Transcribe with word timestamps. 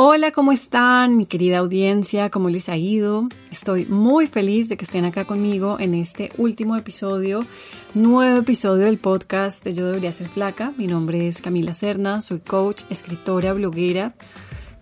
Hola, 0.00 0.30
¿cómo 0.30 0.52
están 0.52 1.16
mi 1.16 1.26
querida 1.26 1.58
audiencia? 1.58 2.30
¿Cómo 2.30 2.50
les 2.50 2.68
ha 2.68 2.76
ido? 2.76 3.26
Estoy 3.50 3.84
muy 3.86 4.28
feliz 4.28 4.68
de 4.68 4.76
que 4.76 4.84
estén 4.84 5.04
acá 5.04 5.24
conmigo 5.24 5.76
en 5.80 5.92
este 5.92 6.30
último 6.38 6.76
episodio, 6.76 7.44
nuevo 7.94 8.38
episodio 8.38 8.84
del 8.84 8.98
podcast 8.98 9.64
de 9.64 9.74
Yo 9.74 9.86
debería 9.86 10.12
ser 10.12 10.28
flaca. 10.28 10.72
Mi 10.76 10.86
nombre 10.86 11.26
es 11.26 11.42
Camila 11.42 11.72
Serna, 11.72 12.20
soy 12.20 12.38
coach, 12.38 12.82
escritora, 12.90 13.52
bloguera. 13.54 14.14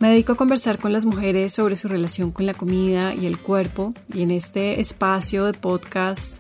Me 0.01 0.11
dedico 0.11 0.33
a 0.33 0.37
conversar 0.37 0.79
con 0.79 0.93
las 0.93 1.07
mujeres 1.07 1.55
sobre 1.55 1.77
su 1.77 1.89
relación 1.89 2.31
con 2.31 2.45
la 2.45 2.53
comida 2.53 3.15
y 3.15 3.25
el 3.25 3.39
cuerpo 3.39 3.95
y 4.13 4.21
en 4.21 4.31
este 4.31 4.81
espacio 4.81 5.47
de 5.47 5.55
podcast 5.55 6.37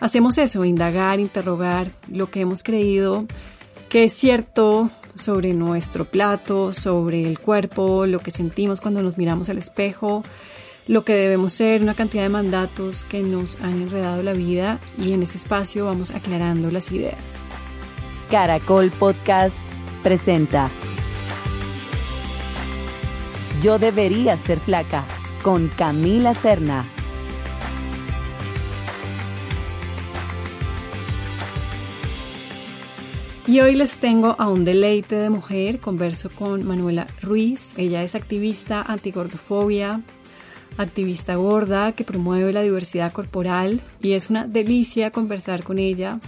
hacemos 0.00 0.38
eso, 0.38 0.64
indagar, 0.64 1.20
interrogar 1.20 1.92
lo 2.10 2.28
que 2.28 2.40
hemos 2.40 2.64
creído 2.64 3.26
que 3.88 4.04
es 4.04 4.12
cierto 4.12 4.90
sobre 5.18 5.52
nuestro 5.54 6.04
plato, 6.04 6.72
sobre 6.72 7.26
el 7.26 7.38
cuerpo, 7.38 8.06
lo 8.06 8.20
que 8.20 8.30
sentimos 8.30 8.80
cuando 8.80 9.02
nos 9.02 9.18
miramos 9.18 9.48
al 9.48 9.58
espejo, 9.58 10.22
lo 10.86 11.04
que 11.04 11.14
debemos 11.14 11.52
ser, 11.52 11.82
una 11.82 11.94
cantidad 11.94 12.22
de 12.22 12.30
mandatos 12.30 13.04
que 13.04 13.20
nos 13.20 13.60
han 13.60 13.82
enredado 13.82 14.22
la 14.22 14.32
vida 14.32 14.78
y 14.96 15.12
en 15.12 15.22
este 15.22 15.36
espacio 15.36 15.84
vamos 15.84 16.10
aclarando 16.10 16.70
las 16.70 16.90
ideas. 16.90 17.40
Caracol 18.30 18.90
Podcast 18.90 19.58
presenta 20.02 20.68
Yo 23.62 23.78
debería 23.78 24.36
ser 24.36 24.58
flaca 24.58 25.04
con 25.42 25.68
Camila 25.68 26.34
Serna. 26.34 26.84
Y 33.48 33.60
hoy 33.60 33.76
les 33.76 33.96
tengo 33.96 34.36
a 34.38 34.50
un 34.50 34.66
deleite 34.66 35.16
de 35.16 35.30
mujer. 35.30 35.80
Converso 35.80 36.28
con 36.28 36.66
Manuela 36.66 37.06
Ruiz. 37.22 37.72
Ella 37.78 38.02
es 38.02 38.14
activista 38.14 38.82
antigordofobia, 38.82 40.02
activista 40.76 41.36
gorda 41.36 41.92
que 41.92 42.04
promueve 42.04 42.52
la 42.52 42.60
diversidad 42.60 43.10
corporal 43.10 43.80
y 44.02 44.12
es 44.12 44.28
una 44.28 44.46
delicia 44.46 45.12
conversar 45.12 45.62
con 45.62 45.78
ella. 45.78 46.20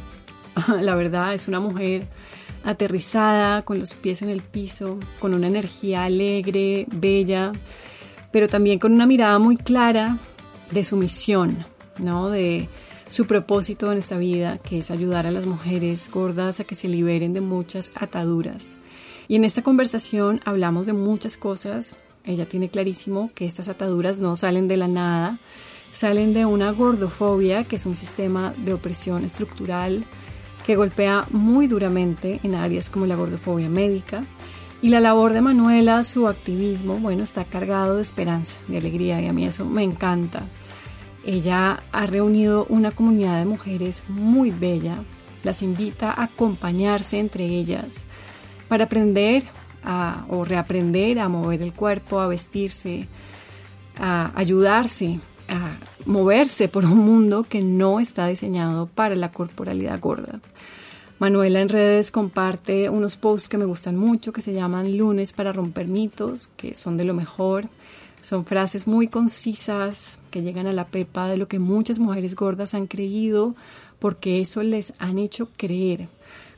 La 0.80 0.94
verdad, 0.94 1.34
es 1.34 1.46
una 1.46 1.60
mujer 1.60 2.06
aterrizada, 2.64 3.66
con 3.66 3.78
los 3.78 3.92
pies 3.92 4.22
en 4.22 4.30
el 4.30 4.40
piso, 4.40 4.98
con 5.18 5.34
una 5.34 5.48
energía 5.48 6.04
alegre, 6.04 6.86
bella, 6.90 7.52
pero 8.32 8.48
también 8.48 8.78
con 8.78 8.94
una 8.94 9.04
mirada 9.04 9.38
muy 9.38 9.58
clara 9.58 10.16
de 10.70 10.84
su 10.84 10.96
misión, 10.96 11.66
¿no? 11.98 12.30
De 12.30 12.66
su 13.10 13.26
propósito 13.26 13.90
en 13.90 13.98
esta 13.98 14.16
vida, 14.16 14.58
que 14.58 14.78
es 14.78 14.90
ayudar 14.92 15.26
a 15.26 15.32
las 15.32 15.44
mujeres 15.44 16.08
gordas 16.10 16.60
a 16.60 16.64
que 16.64 16.76
se 16.76 16.88
liberen 16.88 17.32
de 17.32 17.40
muchas 17.40 17.90
ataduras. 17.96 18.76
Y 19.26 19.34
en 19.34 19.44
esta 19.44 19.62
conversación 19.62 20.40
hablamos 20.44 20.86
de 20.86 20.92
muchas 20.92 21.36
cosas. 21.36 21.96
Ella 22.24 22.46
tiene 22.46 22.68
clarísimo 22.68 23.30
que 23.34 23.46
estas 23.46 23.68
ataduras 23.68 24.20
no 24.20 24.36
salen 24.36 24.68
de 24.68 24.76
la 24.76 24.86
nada, 24.86 25.38
salen 25.92 26.32
de 26.32 26.46
una 26.46 26.70
gordofobia, 26.70 27.64
que 27.64 27.76
es 27.76 27.84
un 27.84 27.96
sistema 27.96 28.54
de 28.58 28.74
opresión 28.74 29.24
estructural 29.24 30.04
que 30.64 30.76
golpea 30.76 31.26
muy 31.30 31.66
duramente 31.66 32.38
en 32.44 32.54
áreas 32.54 32.90
como 32.90 33.06
la 33.06 33.16
gordofobia 33.16 33.68
médica. 33.68 34.22
Y 34.82 34.88
la 34.88 35.00
labor 35.00 35.32
de 35.32 35.40
Manuela, 35.40 36.04
su 36.04 36.28
activismo, 36.28 36.98
bueno, 36.98 37.24
está 37.24 37.44
cargado 37.44 37.96
de 37.96 38.02
esperanza, 38.02 38.58
de 38.68 38.78
alegría, 38.78 39.20
y 39.20 39.26
a 39.26 39.32
mí 39.32 39.46
eso 39.46 39.64
me 39.64 39.82
encanta. 39.82 40.44
Ella 41.24 41.82
ha 41.92 42.06
reunido 42.06 42.66
una 42.68 42.90
comunidad 42.90 43.38
de 43.38 43.44
mujeres 43.44 44.02
muy 44.08 44.50
bella, 44.50 44.96
las 45.42 45.62
invita 45.62 46.10
a 46.10 46.24
acompañarse 46.24 47.18
entre 47.18 47.44
ellas 47.44 47.86
para 48.68 48.84
aprender 48.84 49.44
o 50.28 50.44
reaprender 50.44 51.18
a 51.18 51.28
mover 51.28 51.62
el 51.62 51.72
cuerpo, 51.72 52.20
a 52.20 52.28
vestirse, 52.28 53.08
a 53.98 54.30
ayudarse, 54.34 55.20
a 55.48 55.72
moverse 56.06 56.68
por 56.68 56.84
un 56.84 56.98
mundo 56.98 57.44
que 57.44 57.62
no 57.62 58.00
está 58.00 58.26
diseñado 58.26 58.86
para 58.86 59.16
la 59.16 59.30
corporalidad 59.30 60.00
gorda. 60.00 60.40
Manuela 61.18 61.60
en 61.60 61.68
redes 61.68 62.10
comparte 62.10 62.88
unos 62.88 63.16
posts 63.16 63.48
que 63.48 63.58
me 63.58 63.66
gustan 63.66 63.96
mucho 63.96 64.32
que 64.32 64.40
se 64.40 64.54
llaman 64.54 64.96
lunes 64.96 65.32
para 65.32 65.52
romper 65.52 65.86
mitos, 65.86 66.48
que 66.56 66.74
son 66.74 66.96
de 66.96 67.04
lo 67.04 67.12
mejor. 67.12 67.66
Son 68.22 68.44
frases 68.44 68.86
muy 68.86 69.08
concisas 69.08 70.18
que 70.30 70.42
llegan 70.42 70.66
a 70.66 70.72
la 70.72 70.86
pepa 70.86 71.28
de 71.28 71.36
lo 71.36 71.48
que 71.48 71.58
muchas 71.58 71.98
mujeres 71.98 72.34
gordas 72.34 72.74
han 72.74 72.86
creído 72.86 73.54
porque 73.98 74.40
eso 74.40 74.62
les 74.62 74.94
han 74.98 75.18
hecho 75.18 75.48
creer. 75.56 76.08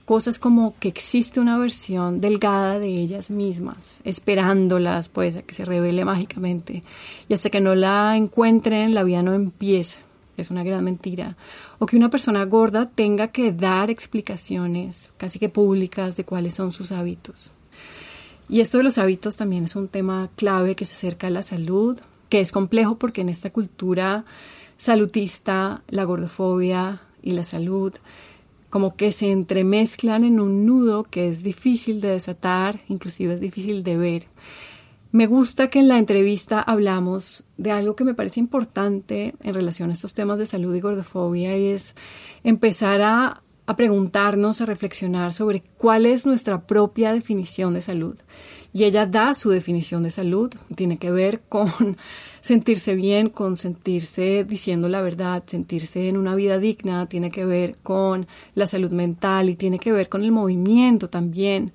Cosas 0.05 0.39
como 0.39 0.75
que 0.81 0.89
existe 0.89 1.39
una 1.39 1.59
versión 1.59 2.21
delgada 2.21 2.81
de 2.81 2.89
ellas 2.89 3.31
mismas, 3.31 4.01
esperándolas 4.05 5.09
pues 5.09 5.37
a 5.37 5.43
que 5.43 5.55
se 5.55 5.65
revele 5.65 6.05
mágicamente. 6.05 6.83
Y 7.29 7.35
hasta 7.35 7.51
que 7.51 7.61
no 7.61 7.75
la 7.75 8.17
encuentren, 8.17 8.95
la 8.95 9.05
vida 9.05 9.23
no 9.23 9.33
empieza. 9.33 10.01
Es 10.37 10.51
una 10.51 10.65
gran 10.65 10.83
mentira. 10.83 11.37
O 11.79 11.87
que 11.87 11.97
una 11.97 12.11
persona 12.11 12.45
gorda 12.45 12.91
tenga 12.93 13.29
que 13.29 13.53
dar 13.53 13.91
explicaciones 13.91 15.11
casi 15.19 15.39
que 15.39 15.49
públicas 15.49 16.17
de 16.17 16.25
cuáles 16.25 16.55
son 16.55 16.73
sus 16.73 16.91
hábitos. 16.91 17.53
Y 18.53 18.61
esto 18.61 18.77
de 18.77 18.85
los 18.85 18.99
hábitos 18.99 19.37
también 19.37 19.65
es 19.65 19.77
un 19.77 19.89
tema 19.89 20.29
clave 20.37 20.77
que 20.77 20.85
se 20.85 20.93
acerca 20.93 21.29
a 21.29 21.31
la 21.31 21.43
salud, 21.43 21.99
que 22.29 22.41
es 22.41 22.53
complejo 22.53 22.97
porque 22.97 23.23
en 23.23 23.31
esta 23.31 23.49
cultura 23.49 24.27
salutista, 24.77 25.83
la 25.89 26.05
gordofobia 26.05 27.01
y 27.23 27.31
la 27.31 27.45
salud 27.45 27.95
como 28.69 28.95
que 28.95 29.11
se 29.11 29.31
entremezclan 29.31 30.25
en 30.25 30.39
un 30.39 30.67
nudo 30.67 31.05
que 31.05 31.29
es 31.29 31.43
difícil 31.43 32.03
de 32.03 32.09
desatar, 32.09 32.81
inclusive 32.89 33.33
es 33.33 33.41
difícil 33.41 33.83
de 33.85 33.97
ver. 33.97 34.27
Me 35.13 35.27
gusta 35.27 35.69
que 35.69 35.79
en 35.79 35.89
la 35.89 35.99
entrevista 35.99 36.61
hablamos 36.61 37.45
de 37.57 37.71
algo 37.71 37.97
que 37.97 38.05
me 38.05 38.13
parece 38.13 38.39
importante 38.39 39.35
en 39.43 39.55
relación 39.55 39.89
a 39.89 39.95
estos 39.95 40.13
temas 40.13 40.39
de 40.39 40.45
salud 40.45 40.75
y 40.75 40.81
gordofobia 40.81 41.57
y 41.57 41.69
es 41.69 41.95
empezar 42.45 43.01
a 43.01 43.43
a 43.67 43.77
preguntarnos, 43.77 44.61
a 44.61 44.67
reflexionar 44.67 45.33
sobre 45.33 45.63
cuál 45.77 46.07
es 46.07 46.27
nuestra 46.27 46.67
propia 46.67 47.13
definición 47.13 47.75
de 47.75 47.81
salud. 47.81 48.17
Y 48.73 48.85
ella 48.85 49.07
da 49.07 49.35
su 49.35 49.51
definición 49.51 50.03
de 50.03 50.11
salud, 50.11 50.53
tiene 50.75 50.99
que 50.99 51.11
ver 51.11 51.43
con 51.49 51.97
sentirse 52.41 52.95
bien, 52.95 53.29
con 53.29 53.57
sentirse 53.57 54.45
diciendo 54.45 54.89
la 54.89 55.03
verdad, 55.03 55.45
sentirse 55.47 56.09
en 56.09 56.17
una 56.17 56.35
vida 56.35 56.59
digna, 56.59 57.07
tiene 57.07 57.31
que 57.31 57.45
ver 57.45 57.77
con 57.83 58.27
la 58.55 58.67
salud 58.67 58.91
mental 58.91 59.51
y 59.51 59.57
tiene 59.57 59.79
que 59.79 59.93
ver 59.93 60.09
con 60.09 60.25
el 60.25 60.33
movimiento 60.33 61.09
también. 61.09 61.73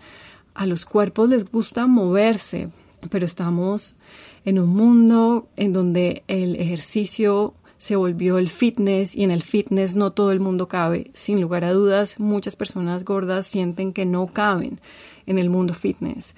A 0.55 0.65
los 0.65 0.85
cuerpos 0.85 1.29
les 1.29 1.49
gusta 1.49 1.85
moverse, 1.85 2.69
pero 3.09 3.25
estamos 3.25 3.95
en 4.43 4.59
un 4.59 4.69
mundo 4.69 5.47
en 5.55 5.71
donde 5.71 6.23
el 6.27 6.55
ejercicio 6.55 7.53
se 7.77 7.95
volvió 7.95 8.37
el 8.37 8.49
fitness 8.49 9.15
y 9.15 9.23
en 9.23 9.31
el 9.31 9.43
fitness 9.43 9.95
no 9.95 10.11
todo 10.11 10.31
el 10.31 10.39
mundo 10.39 10.67
cabe. 10.67 11.11
Sin 11.13 11.39
lugar 11.41 11.63
a 11.63 11.73
dudas, 11.73 12.19
muchas 12.19 12.55
personas 12.55 13.05
gordas 13.05 13.45
sienten 13.45 13.93
que 13.93 14.05
no 14.05 14.27
caben 14.27 14.81
en 15.25 15.37
el 15.37 15.49
mundo 15.49 15.73
fitness. 15.73 16.35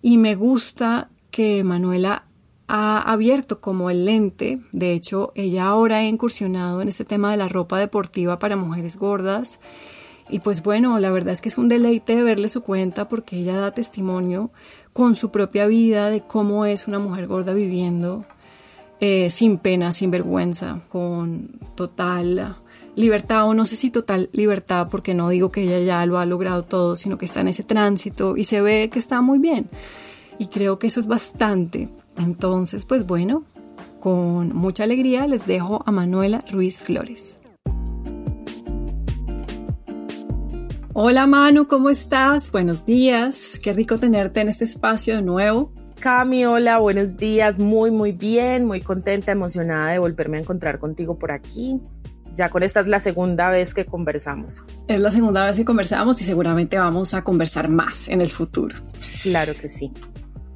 Y 0.00 0.16
me 0.16 0.34
gusta 0.34 1.10
que 1.30 1.62
Manuela 1.64 2.24
ha 2.68 3.00
abierto 3.02 3.60
como 3.60 3.90
el 3.90 4.06
lente. 4.06 4.60
De 4.72 4.92
hecho, 4.92 5.32
ella 5.34 5.66
ahora 5.66 5.98
ha 5.98 6.04
incursionado 6.04 6.80
en 6.80 6.88
este 6.88 7.04
tema 7.04 7.30
de 7.30 7.36
la 7.36 7.48
ropa 7.48 7.78
deportiva 7.78 8.38
para 8.38 8.56
mujeres 8.56 8.96
gordas. 8.96 9.60
Y 10.30 10.38
pues 10.38 10.62
bueno, 10.62 10.98
la 10.98 11.10
verdad 11.10 11.34
es 11.34 11.42
que 11.42 11.50
es 11.50 11.58
un 11.58 11.68
deleite 11.68 12.22
verle 12.22 12.48
su 12.48 12.62
cuenta 12.62 13.08
porque 13.08 13.36
ella 13.36 13.58
da 13.58 13.72
testimonio 13.72 14.50
con 14.92 15.14
su 15.16 15.30
propia 15.30 15.66
vida 15.66 16.08
de 16.08 16.22
cómo 16.22 16.64
es 16.64 16.88
una 16.88 16.98
mujer 16.98 17.26
gorda 17.26 17.52
viviendo 17.52 18.24
eh, 19.04 19.30
sin 19.30 19.58
pena, 19.58 19.90
sin 19.90 20.12
vergüenza, 20.12 20.82
con 20.88 21.58
total 21.74 22.56
libertad, 22.94 23.48
o 23.48 23.52
no 23.52 23.66
sé 23.66 23.74
si 23.74 23.90
total 23.90 24.30
libertad, 24.32 24.86
porque 24.88 25.12
no 25.12 25.28
digo 25.28 25.50
que 25.50 25.62
ella 25.62 25.80
ya 25.80 26.06
lo 26.06 26.18
ha 26.18 26.24
logrado 26.24 26.62
todo, 26.62 26.94
sino 26.94 27.18
que 27.18 27.24
está 27.24 27.40
en 27.40 27.48
ese 27.48 27.64
tránsito 27.64 28.36
y 28.36 28.44
se 28.44 28.60
ve 28.60 28.90
que 28.92 29.00
está 29.00 29.20
muy 29.20 29.40
bien. 29.40 29.68
Y 30.38 30.46
creo 30.46 30.78
que 30.78 30.86
eso 30.86 31.00
es 31.00 31.08
bastante. 31.08 31.88
Entonces, 32.16 32.84
pues 32.84 33.04
bueno, 33.04 33.42
con 33.98 34.54
mucha 34.54 34.84
alegría 34.84 35.26
les 35.26 35.48
dejo 35.48 35.82
a 35.84 35.90
Manuela 35.90 36.38
Ruiz 36.52 36.78
Flores. 36.78 37.40
Hola 40.94 41.26
Manu, 41.26 41.66
¿cómo 41.66 41.90
estás? 41.90 42.52
Buenos 42.52 42.86
días, 42.86 43.58
qué 43.60 43.72
rico 43.72 43.98
tenerte 43.98 44.42
en 44.42 44.48
este 44.48 44.64
espacio 44.64 45.16
de 45.16 45.22
nuevo. 45.22 45.72
Cami, 46.02 46.44
hola, 46.44 46.80
buenos 46.80 47.16
días, 47.16 47.60
muy, 47.60 47.92
muy 47.92 48.10
bien, 48.10 48.64
muy 48.64 48.80
contenta, 48.80 49.30
emocionada 49.30 49.92
de 49.92 50.00
volverme 50.00 50.38
a 50.38 50.40
encontrar 50.40 50.80
contigo 50.80 51.16
por 51.16 51.30
aquí. 51.30 51.80
Ya 52.34 52.48
con 52.48 52.64
esta 52.64 52.80
es 52.80 52.88
la 52.88 52.98
segunda 52.98 53.50
vez 53.50 53.72
que 53.72 53.84
conversamos. 53.84 54.64
Es 54.88 55.00
la 55.00 55.12
segunda 55.12 55.46
vez 55.46 55.58
que 55.58 55.64
conversamos 55.64 56.20
y 56.20 56.24
seguramente 56.24 56.76
vamos 56.76 57.14
a 57.14 57.22
conversar 57.22 57.68
más 57.68 58.08
en 58.08 58.20
el 58.20 58.30
futuro. 58.30 58.76
Claro 59.22 59.52
que 59.54 59.68
sí. 59.68 59.92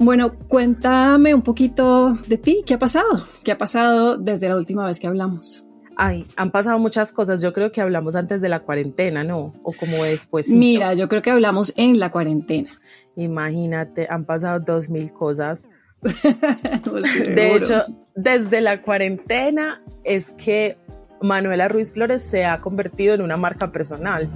Bueno, 0.01 0.37
cuéntame 0.37 1.33
un 1.33 1.43
poquito 1.43 2.19
de 2.27 2.39
ti, 2.39 2.65
¿qué 2.67 2.75
ha 2.75 2.81
pasado? 2.81 3.25
¿Qué 3.45 3.53
ha 3.53 3.59
pasado 3.59 4.17
desde 4.17 4.49
la 4.49 4.57
última 4.57 4.85
vez 4.85 4.99
que 4.99 5.07
hablamos? 5.07 5.65
Ay, 5.97 6.27
han 6.37 6.51
pasado 6.51 6.79
muchas 6.79 7.13
cosas. 7.13 7.41
Yo 7.41 7.53
creo 7.53 7.73
que 7.73 7.81
hablamos 7.81 8.17
antes 8.17 8.43
de 8.43 8.49
la 8.49 8.61
cuarentena, 8.61 9.25
¿no? 9.25 9.53
O 9.63 9.73
como 9.73 10.03
después. 10.03 10.49
Mira, 10.49 10.93
yo 10.93 11.09
creo 11.09 11.23
que 11.23 11.31
hablamos 11.31 11.73
en 11.77 11.99
la 11.99 12.11
cuarentena. 12.11 12.77
Imagínate, 13.17 14.07
han 14.09 14.25
pasado 14.25 14.61
dos 14.61 14.89
mil 14.89 15.13
cosas. 15.13 15.63
de 16.03 17.57
hecho, 17.57 17.83
desde 18.15 18.61
la 18.61 18.83
cuarentena 18.83 19.83
es 20.05 20.31
que 20.33 20.77
Manuela 21.23 21.69
Ruiz 21.69 21.93
Flores 21.93 22.23
se 22.23 22.45
ha 22.45 22.61
convertido 22.61 23.15
en 23.15 23.23
una 23.23 23.37
marca 23.37 23.73
personal. 23.73 24.29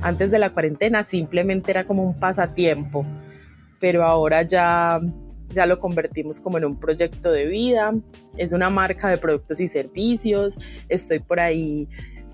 Antes 0.00 0.30
de 0.30 0.38
la 0.38 0.50
cuarentena 0.50 1.04
simplemente 1.04 1.70
era 1.70 1.84
como 1.84 2.02
un 2.02 2.18
pasatiempo, 2.18 3.06
pero 3.78 4.04
ahora 4.04 4.42
ya, 4.42 5.00
ya 5.48 5.66
lo 5.66 5.78
convertimos 5.78 6.40
como 6.40 6.58
en 6.58 6.64
un 6.64 6.80
proyecto 6.80 7.30
de 7.30 7.46
vida. 7.46 7.92
Es 8.36 8.52
una 8.52 8.70
marca 8.70 9.08
de 9.08 9.18
productos 9.18 9.60
y 9.60 9.68
servicios. 9.68 10.58
Estoy 10.88 11.20
por 11.20 11.40
ahí 11.40 11.88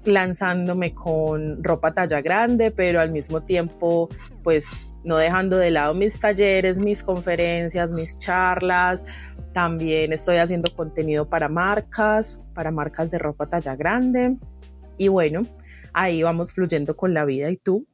lanzándome 0.05 0.95
con 0.95 1.63
ropa 1.63 1.93
talla 1.93 2.21
grande, 2.23 2.71
pero 2.71 3.01
al 3.01 3.11
mismo 3.11 3.43
tiempo, 3.43 4.09
pues 4.43 4.65
no 5.05 5.17
dejando 5.17 5.57
de 5.57 5.71
lado 5.71 5.95
mis 5.95 6.19
talleres, 6.19 6.79
mis 6.79 7.03
conferencias, 7.03 7.91
mis 7.91 8.19
charlas. 8.19 9.05
También 9.53 10.13
estoy 10.13 10.37
haciendo 10.37 10.73
contenido 10.75 11.29
para 11.29 11.49
marcas, 11.49 12.37
para 12.55 12.71
marcas 12.71 13.11
de 13.11 13.19
ropa 13.19 13.47
talla 13.47 13.75
grande. 13.77 14.37
Y 14.97 15.09
bueno, 15.09 15.43
ahí 15.93 16.23
vamos 16.23 16.53
fluyendo 16.53 16.97
con 16.97 17.15
la 17.15 17.25
vida. 17.25 17.51
¿Y 17.51 17.57
tú? 17.57 17.87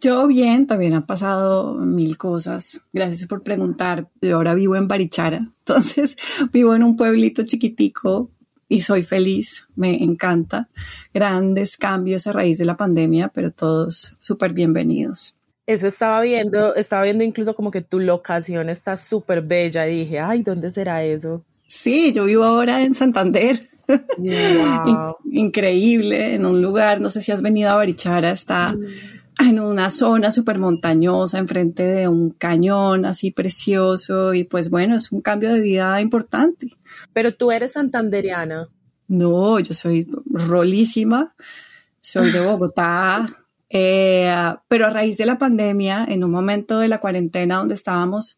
Yo 0.00 0.26
bien, 0.26 0.66
también 0.66 0.94
han 0.94 1.06
pasado 1.06 1.74
mil 1.74 2.18
cosas. 2.18 2.82
Gracias 2.92 3.26
por 3.26 3.42
preguntar. 3.42 4.08
Yo 4.20 4.36
ahora 4.36 4.54
vivo 4.54 4.74
en 4.76 4.88
Barichara, 4.88 5.38
entonces 5.58 6.16
vivo 6.52 6.74
en 6.74 6.82
un 6.82 6.96
pueblito 6.96 7.44
chiquitico 7.44 8.30
y 8.68 8.80
soy 8.80 9.02
feliz, 9.02 9.68
me 9.76 10.02
encanta. 10.02 10.70
Grandes 11.12 11.76
cambios 11.76 12.26
a 12.26 12.32
raíz 12.32 12.58
de 12.58 12.64
la 12.64 12.76
pandemia, 12.76 13.28
pero 13.28 13.52
todos 13.52 14.16
súper 14.18 14.54
bienvenidos. 14.54 15.36
Eso 15.66 15.86
estaba 15.86 16.20
viendo, 16.22 16.74
estaba 16.74 17.04
viendo 17.04 17.22
incluso 17.22 17.54
como 17.54 17.70
que 17.70 17.82
tu 17.82 18.00
locación 18.00 18.68
está 18.68 18.96
súper 18.96 19.42
bella 19.42 19.86
y 19.88 20.00
dije, 20.00 20.18
ay, 20.18 20.42
¿dónde 20.42 20.70
será 20.72 21.04
eso? 21.04 21.44
Sí, 21.66 22.12
yo 22.12 22.24
vivo 22.24 22.44
ahora 22.44 22.82
en 22.82 22.94
Santander. 22.94 23.60
Increíble, 25.30 26.34
en 26.34 26.46
un 26.46 26.60
lugar, 26.60 27.00
no 27.00 27.10
sé 27.10 27.20
si 27.22 27.32
has 27.32 27.42
venido 27.42 27.70
a 27.70 27.76
Barichara, 27.76 28.30
está 28.30 28.74
mm. 28.74 29.48
en 29.48 29.60
una 29.60 29.90
zona 29.90 30.30
súper 30.30 30.58
montañosa, 30.58 31.38
enfrente 31.38 31.84
de 31.84 32.08
un 32.08 32.30
cañón 32.30 33.04
así 33.04 33.30
precioso 33.30 34.34
y 34.34 34.44
pues 34.44 34.68
bueno, 34.68 34.96
es 34.96 35.12
un 35.12 35.20
cambio 35.20 35.52
de 35.52 35.60
vida 35.60 36.00
importante. 36.00 36.68
Pero 37.12 37.34
tú 37.34 37.52
eres 37.52 37.72
santanderiana. 37.72 38.68
No, 39.08 39.60
yo 39.60 39.74
soy 39.74 40.06
rolísima, 40.26 41.34
soy 42.00 42.32
de 42.32 42.40
Bogotá, 42.44 43.26
eh, 43.74 44.30
pero 44.68 44.86
a 44.86 44.90
raíz 44.90 45.16
de 45.16 45.24
la 45.24 45.38
pandemia, 45.38 46.04
en 46.06 46.24
un 46.24 46.30
momento 46.30 46.78
de 46.78 46.88
la 46.88 46.98
cuarentena 46.98 47.56
donde 47.56 47.74
estábamos 47.74 48.36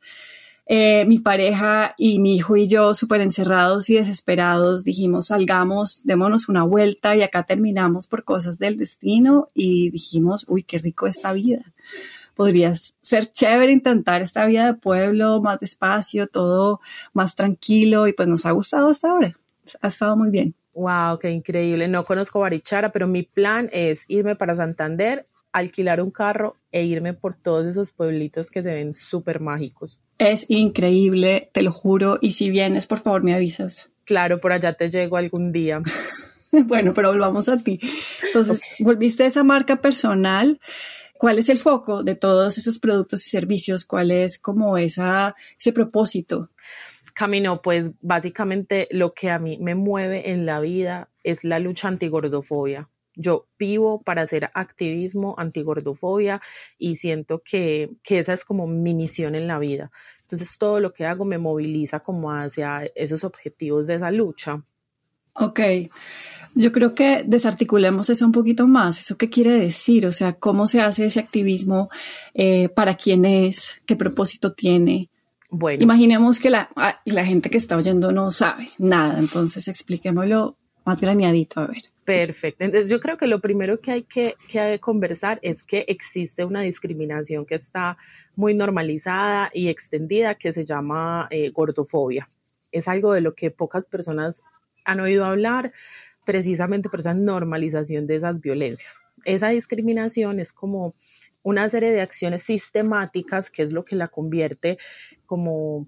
eh, 0.67 1.05
mi 1.07 1.19
pareja 1.19 1.95
y 1.99 2.21
mi 2.21 2.37
hijo 2.37 2.57
y 2.57 2.69
yo 2.69 2.95
súper 2.95 3.21
encerrados 3.21 3.91
y 3.91 3.95
desesperados, 3.95 4.85
dijimos, 4.85 5.27
salgamos, 5.27 6.05
démonos 6.05 6.49
una 6.49 6.63
vuelta 6.63 7.17
y 7.17 7.23
acá 7.23 7.43
terminamos 7.43 8.07
por 8.07 8.23
cosas 8.23 8.59
del 8.61 8.77
destino 8.77 9.49
y 9.55 9.91
dijimos, 9.91 10.47
uy, 10.49 10.63
qué 10.63 10.79
rico 10.79 11.09
esta 11.09 11.33
vida. 11.33 11.75
Podría 12.37 12.73
ser 13.03 13.31
chévere 13.31 13.73
intentar 13.73 14.23
esta 14.23 14.47
vida 14.47 14.67
de 14.67 14.75
pueblo 14.75 15.43
más 15.43 15.59
despacio, 15.59 16.29
todo 16.29 16.81
más 17.13 17.35
tranquilo 17.35 18.07
y 18.07 18.13
pues 18.13 18.29
nos 18.29 18.47
ha 18.47 18.53
gustado 18.53 18.89
hasta 18.89 19.11
ahora. 19.11 19.35
Ha 19.83 19.89
estado 19.89 20.17
muy 20.17 20.31
bien. 20.31 20.55
Wow, 20.75 21.19
qué 21.19 21.31
increíble. 21.31 21.89
No 21.89 22.05
conozco 22.05 22.41
Barichara, 22.41 22.93
pero 22.93 23.07
mi 23.07 23.23
plan 23.23 23.71
es 23.73 24.03
irme 24.09 24.37
para 24.37 24.57
Santander, 24.57 25.27
alquilar 25.53 26.01
un 26.01 26.11
carro 26.11 26.57
e 26.73 26.85
irme 26.85 27.15
por 27.15 27.37
todos 27.37 27.67
esos 27.67 27.93
pueblitos 27.93 28.51
que 28.51 28.63
se 28.63 28.75
ven 28.75 28.93
súper 28.93 29.41
mágicos. 29.41 30.01
Es 30.19 30.47
increíble, 30.49 31.51
te 31.53 31.63
lo 31.63 31.73
juro. 31.73 32.19
Y 32.21 32.33
si 32.33 32.51
vienes, 32.51 32.87
por 32.87 32.99
favor, 32.99 33.23
me 33.23 33.35
avisas. 33.35 33.91
Claro, 34.05 34.39
por 34.39 34.53
allá 34.53 34.75
te 34.75 34.91
llego 34.91 35.17
algún 35.17 35.53
día. 35.53 35.81
bueno, 36.67 36.93
pero 36.93 37.11
volvamos 37.11 37.49
a 37.49 37.57
ti. 37.57 37.81
Entonces, 38.27 38.63
volviste 38.81 39.23
a 39.23 39.27
esa 39.27 39.45
marca 39.45 39.81
personal. 39.81 40.61
¿Cuál 41.17 41.39
es 41.39 41.49
el 41.49 41.59
foco 41.59 42.03
de 42.03 42.17
todos 42.17 42.59
esos 42.59 42.81
productos 42.81 43.25
y 43.27 43.31
servicios? 43.31 43.85
¿Cuál 43.85 44.11
es 44.11 44.39
como 44.39 44.77
esa, 44.77 45.37
ese 45.59 45.73
propósito? 45.73 46.51
Camino, 47.15 47.63
pues 47.63 47.93
básicamente 48.01 48.89
lo 48.91 49.15
que 49.15 49.31
a 49.31 49.39
mí 49.39 49.57
me 49.59 49.77
mueve 49.77 50.33
en 50.33 50.47
la 50.47 50.61
vida 50.61 51.11
es 51.23 51.45
la 51.45 51.61
lucha 51.61 51.89
antigordofobia. 51.89 52.91
Yo 53.15 53.47
vivo 53.57 54.03
para 54.03 54.23
hacer 54.23 54.51
activismo 54.53 55.37
antigordofobia 55.39 56.43
y 56.77 56.97
siento 56.97 57.41
que, 57.45 57.91
que 58.03 58.19
esa 58.19 58.33
es 58.33 58.45
como 58.45 58.67
mi 58.67 58.95
misión 58.95 59.37
en 59.37 59.47
la 59.47 59.61
vida. 59.61 59.93
Entonces 60.23 60.59
todo 60.59 60.81
lo 60.81 60.93
que 60.93 61.07
hago 61.07 61.25
me 61.25 61.39
moviliza 61.39 62.01
como 62.01 62.33
hacia 62.33 62.91
esos 62.97 63.23
objetivos 63.23 63.87
de 63.87 63.95
esa 63.95 64.11
lucha. 64.11 64.65
Ok, 65.35 65.61
yo 66.55 66.73
creo 66.73 66.95
que 66.95 67.25
desarticulemos 67.25 68.11
eso 68.11 68.25
un 68.25 68.33
poquito 68.33 68.67
más. 68.67 68.99
¿Eso 68.99 69.17
qué 69.17 69.29
quiere 69.29 69.53
decir? 69.53 70.07
O 70.07 70.13
sea, 70.13 70.33
¿cómo 70.35 70.67
se 70.67 70.81
hace 70.81 71.07
ese 71.07 71.21
activismo? 71.21 71.91
Eh, 72.35 72.69
¿Para 72.69 72.97
quién 72.97 73.25
es? 73.25 73.81
¿Qué 73.87 73.95
propósito 73.97 74.53
tiene? 74.53 75.11
Bueno. 75.51 75.83
Imaginemos 75.83 76.41
que 76.41 76.51
la, 76.51 76.69
ah, 76.77 77.01
la 77.05 77.25
gente 77.25 77.51
que 77.51 77.59
está 77.59 77.77
oyendo 77.77 78.13
no 78.13 78.31
sabe 78.31 78.71
nada, 78.79 79.19
entonces 79.19 79.69
expliquémoslo 79.69 80.57
más 80.85 81.01
graneadito, 81.01 81.61
a 81.61 81.67
ver. 81.67 81.83
Perfecto. 82.05 82.65
Entonces 82.65 82.91
yo 82.91 83.01
creo 83.01 83.17
que 83.17 83.27
lo 83.27 83.41
primero 83.41 83.81
que 83.81 83.91
hay 83.91 84.03
que, 84.03 84.37
conversar 84.81 85.39
es 85.43 85.63
que 85.63 85.85
existe 85.89 86.45
una 86.45 86.61
discriminación 86.61 87.47
que 87.47 87.55
está 87.55 87.97
muy 88.37 88.55
normalizada 88.55 89.51
y 89.55 89.69
extendida 89.69 90.35
que 90.35 90.53
se 90.53 90.65
llama 90.65 91.29
eh, 91.31 91.51
gordofobia. 91.51 92.29
Es 92.73 92.89
algo 92.89 93.13
de 93.13 93.23
lo 93.23 93.35
que 93.35 93.51
pocas 93.51 93.87
personas 93.87 94.43
han 94.85 95.01
oído 95.01 95.25
hablar 95.25 95.73
precisamente 96.27 96.89
por 96.89 97.01
esa 97.01 97.15
normalización 97.15 98.07
de 98.07 98.17
esas 98.17 98.41
violencias. 98.41 98.93
Esa 99.25 99.49
discriminación 99.49 100.41
es 100.41 100.53
como 100.53 100.95
una 101.43 101.69
serie 101.69 101.93
de 101.93 102.01
acciones 102.01 102.43
sistemáticas 102.43 103.51
que 103.51 103.63
es 103.63 103.73
lo 103.73 103.85
que 103.85 103.97
la 103.97 104.09
convierte 104.09 104.79
como 105.27 105.87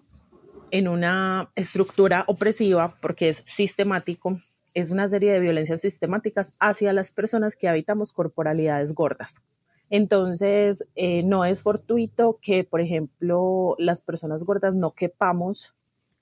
en 0.71 0.89
una 0.89 1.51
estructura 1.55 2.25
opresiva 2.27 2.97
porque 3.01 3.31
es 3.31 3.43
sistemático, 3.47 4.41
es 4.75 4.91
una 4.91 5.09
serie 5.09 5.33
de 5.33 5.41
violencias 5.41 5.81
sistemáticas 5.81 6.53
hacia 6.59 6.93
las 6.93 7.11
personas 7.11 7.57
que 7.57 7.69
habitamos 7.69 8.13
corporalidades 8.13 8.95
gordas. 8.95 9.41
Entonces, 9.89 10.85
eh, 10.97 11.23
no 11.23 11.45
es 11.45 11.63
fortuito 11.63 12.39
que, 12.43 12.65
por 12.65 12.81
ejemplo, 12.81 13.77
las 13.79 14.03
personas 14.03 14.45
gordas 14.45 14.75
no 14.75 14.93
quepamos 14.93 15.75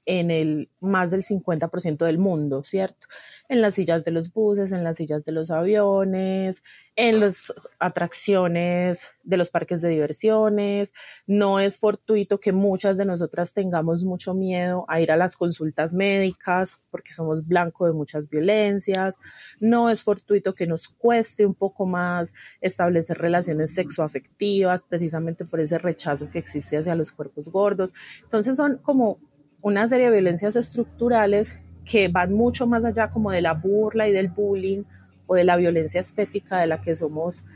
en 0.06 0.30
el 0.30 0.70
más 0.80 1.10
del 1.10 1.22
50% 1.22 2.04
del 2.04 2.18
mundo, 2.18 2.62
¿cierto? 2.64 3.06
En 3.48 3.60
las 3.60 3.74
sillas 3.74 4.04
de 4.04 4.10
los 4.10 4.32
buses, 4.32 4.72
en 4.72 4.84
las 4.84 4.96
sillas 4.96 5.24
de 5.24 5.32
los 5.32 5.50
aviones, 5.50 6.62
en 6.96 7.20
las 7.20 7.52
atracciones 7.78 9.08
de 9.22 9.36
los 9.36 9.50
parques 9.50 9.80
de 9.80 9.88
diversiones. 9.88 10.92
No 11.26 11.58
es 11.58 11.78
fortuito 11.78 12.38
que 12.38 12.52
muchas 12.52 12.96
de 12.96 13.04
nosotras 13.04 13.54
tengamos 13.54 14.04
mucho 14.04 14.34
miedo 14.34 14.84
a 14.88 15.00
ir 15.00 15.10
a 15.10 15.16
las 15.16 15.36
consultas 15.36 15.94
médicas 15.94 16.78
porque 16.90 17.12
somos 17.12 17.48
blanco 17.48 17.86
de 17.86 17.94
muchas 17.94 18.28
violencias. 18.28 19.16
No 19.60 19.90
es 19.90 20.02
fortuito 20.02 20.54
que 20.54 20.66
nos 20.66 20.88
cueste 20.88 21.46
un 21.46 21.54
poco 21.54 21.86
más 21.86 22.32
establecer 22.60 23.18
relaciones 23.18 23.74
sexoafectivas 23.74 24.84
precisamente 24.84 25.44
por 25.44 25.60
ese 25.60 25.78
rechazo 25.78 26.30
que 26.30 26.38
existe 26.38 26.76
hacia 26.76 26.94
los 26.94 27.12
cuerpos 27.12 27.48
gordos. 27.48 27.92
Entonces 28.22 28.56
son 28.56 28.78
como 28.78 29.18
una 29.64 29.88
serie 29.88 30.10
de 30.10 30.12
violencias 30.12 30.56
estructurales 30.56 31.50
que 31.86 32.08
van 32.08 32.34
mucho 32.34 32.66
más 32.66 32.84
allá 32.84 33.08
como 33.08 33.30
de 33.30 33.40
la 33.40 33.54
burla 33.54 34.06
y 34.06 34.12
del 34.12 34.28
bullying 34.28 34.82
o 35.26 35.36
de 35.36 35.44
la 35.44 35.56
violencia 35.56 36.02
estética 36.02 36.58
de 36.58 36.66
la 36.66 36.82
que 36.82 36.94
somos 36.94 37.46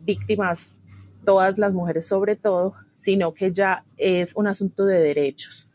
víctimas 0.00 0.78
todas 1.26 1.58
las 1.58 1.74
mujeres 1.74 2.06
sobre 2.06 2.36
todo, 2.36 2.72
sino 2.96 3.34
que 3.34 3.52
ya 3.52 3.84
es 3.98 4.34
un 4.34 4.46
asunto 4.46 4.86
de 4.86 4.98
derechos, 4.98 5.66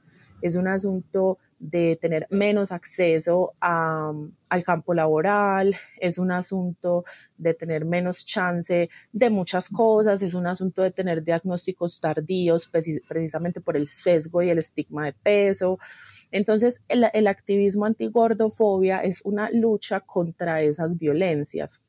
es 0.41 0.55
un 0.55 0.67
asunto 0.67 1.37
de 1.63 1.97
tener 2.01 2.27
menos 2.29 2.73
acceso 2.73 3.53
al 3.61 4.63
campo 4.65 4.93
laboral, 4.93 5.75
es 5.97 6.17
un 6.17 6.31
asunto 6.31 7.05
de 7.37 7.53
tener 7.53 7.85
menos 7.85 8.25
chance 8.25 8.89
de 9.13 9.29
muchas 9.29 9.69
cosas, 9.69 10.21
es 10.21 10.33
un 10.33 10.45
asunto 10.45 10.81
de 10.81 10.91
tener 10.91 11.23
diagnósticos 11.23 12.01
tardíos 12.01 12.69
precisamente 13.07 13.61
por 13.61 13.77
el 13.77 13.87
sesgo 13.87 14.41
y 14.41 14.49
el 14.49 14.57
estigma 14.57 15.05
de 15.05 15.13
peso. 15.13 15.79
Entonces, 16.31 16.81
el, 16.89 17.05
el 17.13 17.27
activismo 17.27 17.85
antigordofobia 17.85 18.99
es 18.99 19.21
una 19.23 19.49
lucha 19.49 20.01
contra 20.01 20.61
esas 20.61 20.97
violencias. 20.97 21.81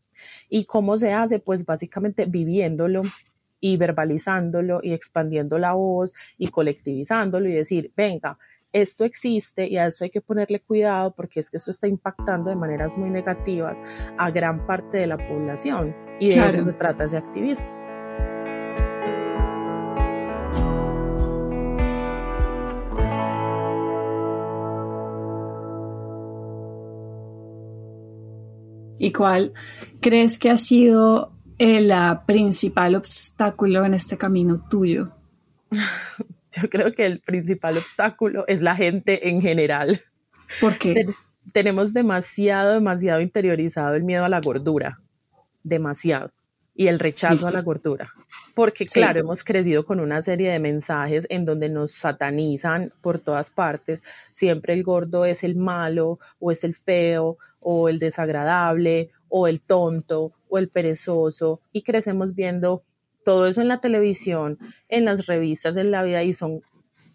¿Y 0.48 0.66
cómo 0.66 0.96
se 0.98 1.12
hace? 1.12 1.40
Pues 1.40 1.66
básicamente 1.66 2.26
viviéndolo 2.26 3.02
y 3.58 3.76
verbalizándolo 3.76 4.80
y 4.82 4.92
expandiendo 4.92 5.58
la 5.58 5.72
voz 5.72 6.14
y 6.38 6.48
colectivizándolo 6.48 7.48
y 7.48 7.54
decir, 7.54 7.92
venga, 7.96 8.38
esto 8.74 9.04
existe 9.04 9.68
y 9.68 9.78
a 9.78 9.86
eso 9.86 10.04
hay 10.04 10.10
que 10.10 10.20
ponerle 10.20 10.60
cuidado 10.60 11.14
porque 11.14 11.40
es 11.40 11.48
que 11.48 11.58
eso 11.58 11.70
está 11.70 11.86
impactando 11.86 12.50
de 12.50 12.56
maneras 12.56 12.98
muy 12.98 13.08
negativas 13.08 13.78
a 14.18 14.30
gran 14.32 14.66
parte 14.66 14.98
de 14.98 15.06
la 15.06 15.16
población 15.16 15.94
y 16.18 16.30
de 16.30 16.48
eso 16.48 16.62
se 16.64 16.72
trata 16.72 17.04
ese 17.04 17.16
activismo. 17.16 17.64
¿Y 28.98 29.12
cuál 29.12 29.52
crees 30.00 30.38
que 30.38 30.50
ha 30.50 30.56
sido 30.56 31.32
eh, 31.58 31.78
el 31.78 31.92
principal 32.26 32.96
obstáculo 32.96 33.84
en 33.84 33.94
este 33.94 34.18
camino 34.18 34.66
tuyo? 34.68 35.12
Yo 36.62 36.68
creo 36.68 36.92
que 36.92 37.06
el 37.06 37.20
principal 37.20 37.76
obstáculo 37.76 38.44
es 38.46 38.62
la 38.62 38.76
gente 38.76 39.28
en 39.28 39.40
general. 39.40 40.02
¿Por 40.60 40.78
qué? 40.78 41.06
tenemos 41.52 41.92
demasiado, 41.92 42.74
demasiado 42.74 43.20
interiorizado 43.20 43.94
el 43.94 44.04
miedo 44.04 44.24
a 44.24 44.28
la 44.28 44.40
gordura. 44.40 45.00
Demasiado. 45.62 46.30
Y 46.76 46.88
el 46.88 46.98
rechazo 46.98 47.46
a 47.46 47.52
la 47.52 47.62
gordura. 47.62 48.10
Porque, 48.54 48.84
claro, 48.86 49.20
hemos 49.20 49.44
crecido 49.44 49.86
con 49.86 50.00
una 50.00 50.22
serie 50.22 50.50
de 50.50 50.58
mensajes 50.58 51.26
en 51.30 51.44
donde 51.44 51.68
nos 51.68 51.92
satanizan 51.92 52.92
por 53.00 53.20
todas 53.20 53.50
partes. 53.52 54.02
Siempre 54.32 54.74
el 54.74 54.82
gordo 54.82 55.24
es 55.24 55.44
el 55.44 55.54
malo, 55.54 56.18
o 56.40 56.50
es 56.50 56.64
el 56.64 56.74
feo, 56.74 57.38
o 57.60 57.88
el 57.88 58.00
desagradable, 58.00 59.10
o 59.28 59.46
el 59.46 59.60
tonto, 59.60 60.32
o 60.48 60.58
el 60.58 60.68
perezoso. 60.68 61.60
Y 61.72 61.82
crecemos 61.82 62.34
viendo 62.34 62.82
todo 63.24 63.46
eso 63.46 63.60
en 63.60 63.68
la 63.68 63.80
televisión, 63.80 64.58
en 64.88 65.04
las 65.04 65.26
revistas, 65.26 65.76
en 65.76 65.90
la 65.90 66.02
vida, 66.02 66.22
y 66.22 66.32
son 66.32 66.62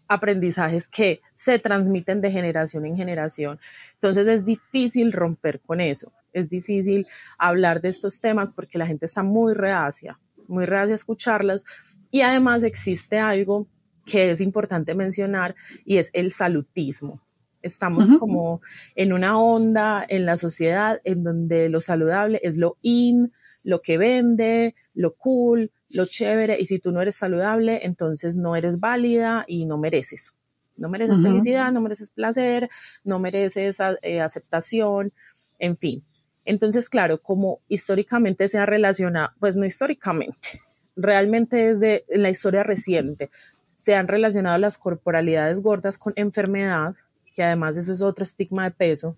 aprendizajes 0.08 0.88
que 0.88 1.22
se 1.36 1.60
transmiten 1.60 2.20
de 2.20 2.32
generación 2.32 2.86
en 2.86 2.98
generación. 2.98 3.60
Entonces 3.94 4.28
es 4.28 4.44
difícil 4.44 5.14
romper 5.14 5.62
con 5.62 5.80
eso, 5.80 6.12
es 6.34 6.50
difícil 6.50 7.08
hablar 7.38 7.80
de 7.80 7.90
estos 7.90 8.20
temas 8.20 8.52
porque 8.52 8.80
la 8.80 8.88
gente 8.88 9.06
está 9.06 9.24
muy 9.24 9.54
reacia, 9.54 10.20
muy 10.48 10.66
reacia 10.66 10.94
a 10.94 10.96
escucharlos 10.96 11.64
y 12.12 12.22
además 12.22 12.64
existe 12.64 13.20
algo 13.20 13.68
que 14.04 14.32
es 14.32 14.42
importante 14.42 14.96
mencionar 14.96 15.56
y 15.86 15.98
es 15.98 16.10
el 16.14 16.32
salutismo. 16.32 17.22
Estamos 17.62 18.08
como 18.20 18.62
en 18.96 19.12
una 19.12 19.38
onda 19.40 20.06
en 20.08 20.26
la 20.26 20.38
sociedad 20.38 21.02
en 21.04 21.24
donde 21.24 21.70
lo 21.70 21.82
saludable 21.82 22.40
es 22.42 22.58
lo 22.58 22.78
in, 22.82 23.34
lo 23.64 23.82
que 23.82 23.98
vende, 23.98 24.76
lo 24.94 25.16
cool, 25.16 25.72
lo 25.92 26.06
chévere, 26.06 26.60
y 26.60 26.66
si 26.66 26.80
tú 26.80 26.92
no 26.92 27.02
eres 27.02 27.16
saludable, 27.16 27.82
entonces 27.84 28.38
no 28.38 28.56
eres 28.56 28.80
válida 28.80 29.46
y 29.48 29.66
no 29.66 29.78
mereces. 29.78 30.34
No 30.78 30.88
mereces 30.88 31.22
felicidad, 31.22 31.74
no 31.74 31.82
mereces 31.82 32.10
placer, 32.10 32.70
no 33.04 33.20
mereces 33.20 33.78
eh, 34.02 34.22
aceptación, 34.22 35.12
en 35.60 35.76
fin. 35.78 36.02
Entonces, 36.46 36.90
claro, 36.90 37.20
como 37.22 37.60
históricamente 37.68 38.48
se 38.48 38.58
ha 38.58 38.66
relacionado, 38.66 39.32
pues 39.40 39.58
no 39.58 39.66
históricamente, 39.66 40.62
realmente 40.96 41.74
desde 41.74 42.06
la 42.08 42.30
historia 42.30 42.64
reciente, 42.64 43.30
se 43.76 43.94
han 43.96 44.08
relacionado 44.08 44.58
las 44.58 44.78
corporalidades 44.78 45.62
gordas 45.62 45.98
con 45.98 46.14
enfermedad, 46.16 46.96
que 47.36 47.44
además 47.44 47.76
eso 47.78 47.92
es 47.92 48.02
otro 48.02 48.24
estigma 48.24 48.64
de 48.64 48.72
peso, 48.72 49.18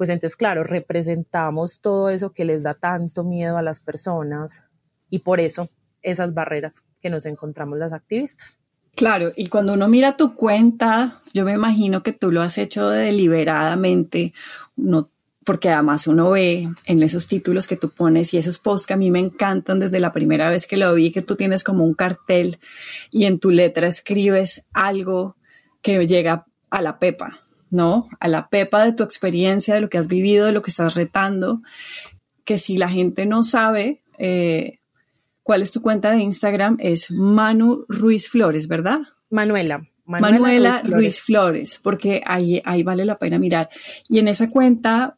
pues 0.00 0.08
entonces, 0.08 0.34
claro, 0.34 0.64
representamos 0.64 1.82
todo 1.82 2.08
eso 2.08 2.32
que 2.32 2.46
les 2.46 2.62
da 2.62 2.72
tanto 2.72 3.22
miedo 3.22 3.58
a 3.58 3.62
las 3.62 3.80
personas 3.80 4.62
y 5.10 5.18
por 5.18 5.40
eso 5.40 5.68
esas 6.00 6.32
barreras 6.32 6.84
que 7.02 7.10
nos 7.10 7.26
encontramos 7.26 7.78
las 7.78 7.92
activistas. 7.92 8.56
Claro, 8.96 9.30
y 9.36 9.48
cuando 9.48 9.74
uno 9.74 9.88
mira 9.88 10.16
tu 10.16 10.34
cuenta, 10.34 11.20
yo 11.34 11.44
me 11.44 11.52
imagino 11.52 12.02
que 12.02 12.14
tú 12.14 12.32
lo 12.32 12.40
has 12.40 12.56
hecho 12.56 12.88
deliberadamente, 12.88 14.32
no, 14.74 15.10
porque 15.44 15.68
además 15.68 16.06
uno 16.06 16.30
ve 16.30 16.70
en 16.86 17.02
esos 17.02 17.26
títulos 17.26 17.66
que 17.66 17.76
tú 17.76 17.90
pones 17.90 18.32
y 18.32 18.38
esos 18.38 18.58
posts 18.58 18.86
que 18.86 18.94
a 18.94 18.96
mí 18.96 19.10
me 19.10 19.18
encantan 19.18 19.80
desde 19.80 20.00
la 20.00 20.14
primera 20.14 20.48
vez 20.48 20.66
que 20.66 20.78
lo 20.78 20.94
vi, 20.94 21.12
que 21.12 21.20
tú 21.20 21.36
tienes 21.36 21.62
como 21.62 21.84
un 21.84 21.92
cartel 21.92 22.58
y 23.10 23.26
en 23.26 23.38
tu 23.38 23.50
letra 23.50 23.86
escribes 23.86 24.64
algo 24.72 25.36
que 25.82 26.06
llega 26.06 26.46
a 26.70 26.80
la 26.80 26.98
pepa, 26.98 27.38
¿no? 27.70 28.08
A 28.18 28.28
la 28.28 28.48
pepa 28.48 28.84
de 28.84 28.92
tu 28.92 29.02
experiencia, 29.02 29.74
de 29.74 29.80
lo 29.80 29.88
que 29.88 29.98
has 29.98 30.08
vivido, 30.08 30.46
de 30.46 30.52
lo 30.52 30.62
que 30.62 30.70
estás 30.70 30.94
retando, 30.94 31.62
que 32.44 32.58
si 32.58 32.76
la 32.76 32.88
gente 32.88 33.26
no 33.26 33.44
sabe 33.44 34.02
eh, 34.18 34.80
cuál 35.42 35.62
es 35.62 35.70
tu 35.70 35.80
cuenta 35.80 36.10
de 36.10 36.22
Instagram, 36.22 36.76
es 36.80 37.10
Manu 37.10 37.84
Ruiz 37.88 38.28
Flores, 38.28 38.68
¿verdad? 38.68 39.00
Manuela. 39.30 39.86
Manuela, 40.04 40.82
Ruiz, 40.84 41.20
Flores. 41.20 41.78
porque 41.80 42.20
ahí, 42.26 42.60
ahí 42.64 42.82
vale 42.82 43.04
la 43.04 43.16
pena 43.16 43.38
mirar. 43.38 43.70
Y 44.08 44.18
en 44.18 44.26
esa 44.26 44.48
cuenta, 44.48 45.16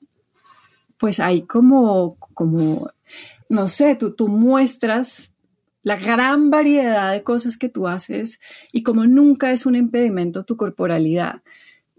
pues 0.98 1.18
hay 1.18 1.42
como, 1.42 2.18
como, 2.34 2.90
no 3.48 3.70
sé, 3.70 3.96
tú, 3.96 4.14
tú 4.14 4.28
muestras 4.28 5.32
la 5.82 5.96
gran 5.96 6.50
variedad 6.50 7.10
de 7.12 7.22
cosas 7.22 7.56
que 7.56 7.68
tú 7.68 7.88
haces 7.88 8.40
y 8.70 8.82
como 8.82 9.06
nunca 9.06 9.50
es 9.50 9.66
un 9.66 9.76
impedimento 9.76 10.44
tu 10.44 10.56
corporalidad. 10.56 11.42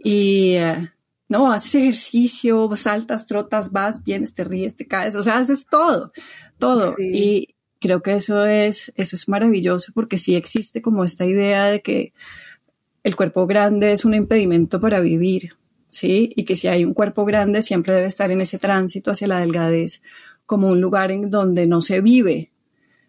Y 0.03 0.55
eh, 0.55 0.91
no, 1.29 1.51
haces 1.51 1.75
ejercicio, 1.75 2.69
saltas, 2.75 3.25
trotas, 3.25 3.71
vas, 3.71 4.03
vienes, 4.03 4.33
te 4.33 4.43
ríes, 4.43 4.75
te 4.75 4.85
caes, 4.85 5.15
o 5.15 5.23
sea, 5.23 5.37
haces 5.37 5.65
todo, 5.65 6.11
todo. 6.59 6.95
Y 6.99 7.55
creo 7.79 8.01
que 8.01 8.13
eso 8.13 8.45
es, 8.45 8.93
eso 8.95 9.15
es 9.15 9.27
maravilloso 9.27 9.91
porque 9.93 10.17
sí 10.17 10.35
existe 10.35 10.81
como 10.81 11.03
esta 11.03 11.25
idea 11.25 11.65
de 11.65 11.81
que 11.81 12.13
el 13.03 13.15
cuerpo 13.15 13.47
grande 13.47 13.91
es 13.91 14.05
un 14.05 14.13
impedimento 14.13 14.79
para 14.79 14.99
vivir, 14.99 15.55
¿sí? 15.87 16.31
Y 16.35 16.45
que 16.45 16.55
si 16.55 16.67
hay 16.67 16.85
un 16.85 16.93
cuerpo 16.93 17.25
grande 17.25 17.61
siempre 17.61 17.93
debe 17.93 18.07
estar 18.07 18.31
en 18.31 18.41
ese 18.41 18.59
tránsito 18.59 19.11
hacia 19.11 19.27
la 19.27 19.39
delgadez 19.39 20.01
como 20.45 20.67
un 20.67 20.81
lugar 20.81 21.11
en 21.11 21.29
donde 21.29 21.65
no 21.65 21.81
se 21.81 22.01
vive, 22.01 22.51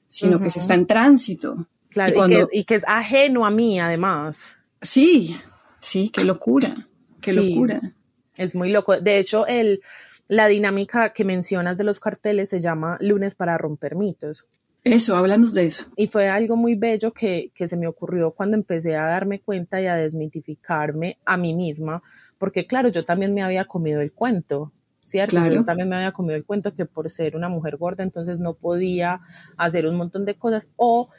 sino 0.08 0.40
que 0.40 0.50
se 0.50 0.60
está 0.60 0.74
en 0.74 0.86
tránsito. 0.86 1.66
Claro, 1.90 2.26
y, 2.26 2.30
que, 2.30 2.46
y 2.52 2.64
que 2.64 2.74
es 2.76 2.84
ajeno 2.86 3.46
a 3.46 3.50
mí 3.50 3.78
además. 3.78 4.38
Sí, 4.80 5.36
Sí, 5.84 6.08
qué 6.08 6.24
locura, 6.24 6.88
qué 7.20 7.34
locura. 7.34 7.92
Es 8.38 8.54
muy 8.54 8.70
loco. 8.70 8.98
De 8.98 9.18
hecho, 9.18 9.46
el, 9.46 9.82
la 10.28 10.46
dinámica 10.46 11.12
que 11.12 11.24
mencionas 11.24 11.76
de 11.76 11.84
los 11.84 12.00
carteles 12.00 12.48
se 12.48 12.62
llama 12.62 12.96
lunes 13.02 13.34
para 13.34 13.58
romper 13.58 13.94
mitos. 13.94 14.48
Eso, 14.82 15.14
háblanos 15.14 15.52
de 15.52 15.66
eso. 15.66 15.86
Y 15.94 16.06
fue 16.06 16.28
algo 16.28 16.56
muy 16.56 16.74
bello 16.74 17.12
que, 17.12 17.50
que, 17.54 17.68
se 17.68 17.76
me 17.76 17.86
ocurrió 17.86 18.30
cuando 18.30 18.56
empecé 18.56 18.96
a 18.96 19.04
darme 19.04 19.40
cuenta 19.40 19.82
y 19.82 19.86
a 19.86 19.94
desmitificarme 19.94 21.18
a 21.26 21.36
mí 21.36 21.54
misma, 21.54 22.02
porque 22.38 22.66
claro, 22.66 22.88
yo 22.88 23.04
también 23.04 23.34
me 23.34 23.42
había 23.42 23.66
comido 23.66 24.00
el 24.00 24.12
cuento, 24.12 24.72
¿cierto? 25.02 25.36
Claro. 25.36 25.54
Yo 25.54 25.64
también 25.66 25.90
me 25.90 25.96
había 25.96 26.12
comido 26.12 26.36
el 26.36 26.46
cuento 26.46 26.74
que 26.74 26.86
por 26.86 27.10
ser 27.10 27.36
una 27.36 27.50
mujer 27.50 27.76
gorda 27.76 28.02
entonces 28.02 28.40
no 28.40 28.54
podía 28.54 29.20
hacer 29.58 29.86
un 29.86 29.96
montón 29.96 30.24
de 30.24 30.36
cosas 30.36 30.66
o 30.76 31.10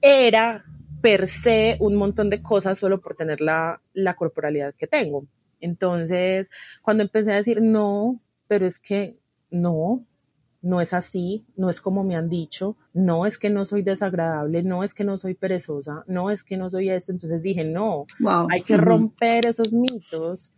era 0.00 0.64
per 1.04 1.28
se 1.28 1.76
un 1.80 1.96
montón 1.96 2.30
de 2.30 2.40
cosas 2.40 2.78
solo 2.78 2.98
por 2.98 3.14
tener 3.14 3.42
la, 3.42 3.82
la 3.92 4.16
corporalidad 4.16 4.74
que 4.74 4.86
tengo. 4.86 5.26
Entonces, 5.60 6.50
cuando 6.80 7.02
empecé 7.02 7.30
a 7.30 7.36
decir, 7.36 7.60
no, 7.60 8.18
pero 8.48 8.64
es 8.64 8.78
que 8.78 9.18
no, 9.50 10.00
no 10.62 10.80
es 10.80 10.94
así, 10.94 11.44
no 11.58 11.68
es 11.68 11.82
como 11.82 12.04
me 12.04 12.16
han 12.16 12.30
dicho, 12.30 12.78
no 12.94 13.26
es 13.26 13.36
que 13.36 13.50
no 13.50 13.66
soy 13.66 13.82
desagradable, 13.82 14.62
no 14.62 14.82
es 14.82 14.94
que 14.94 15.04
no 15.04 15.18
soy 15.18 15.34
perezosa, 15.34 16.04
no 16.06 16.30
es 16.30 16.42
que 16.42 16.56
no 16.56 16.70
soy 16.70 16.88
eso. 16.88 17.12
Entonces 17.12 17.42
dije, 17.42 17.64
no, 17.64 18.06
hay 18.48 18.62
que 18.62 18.78
romper 18.78 19.44
esos 19.44 19.74
mitos. 19.74 20.52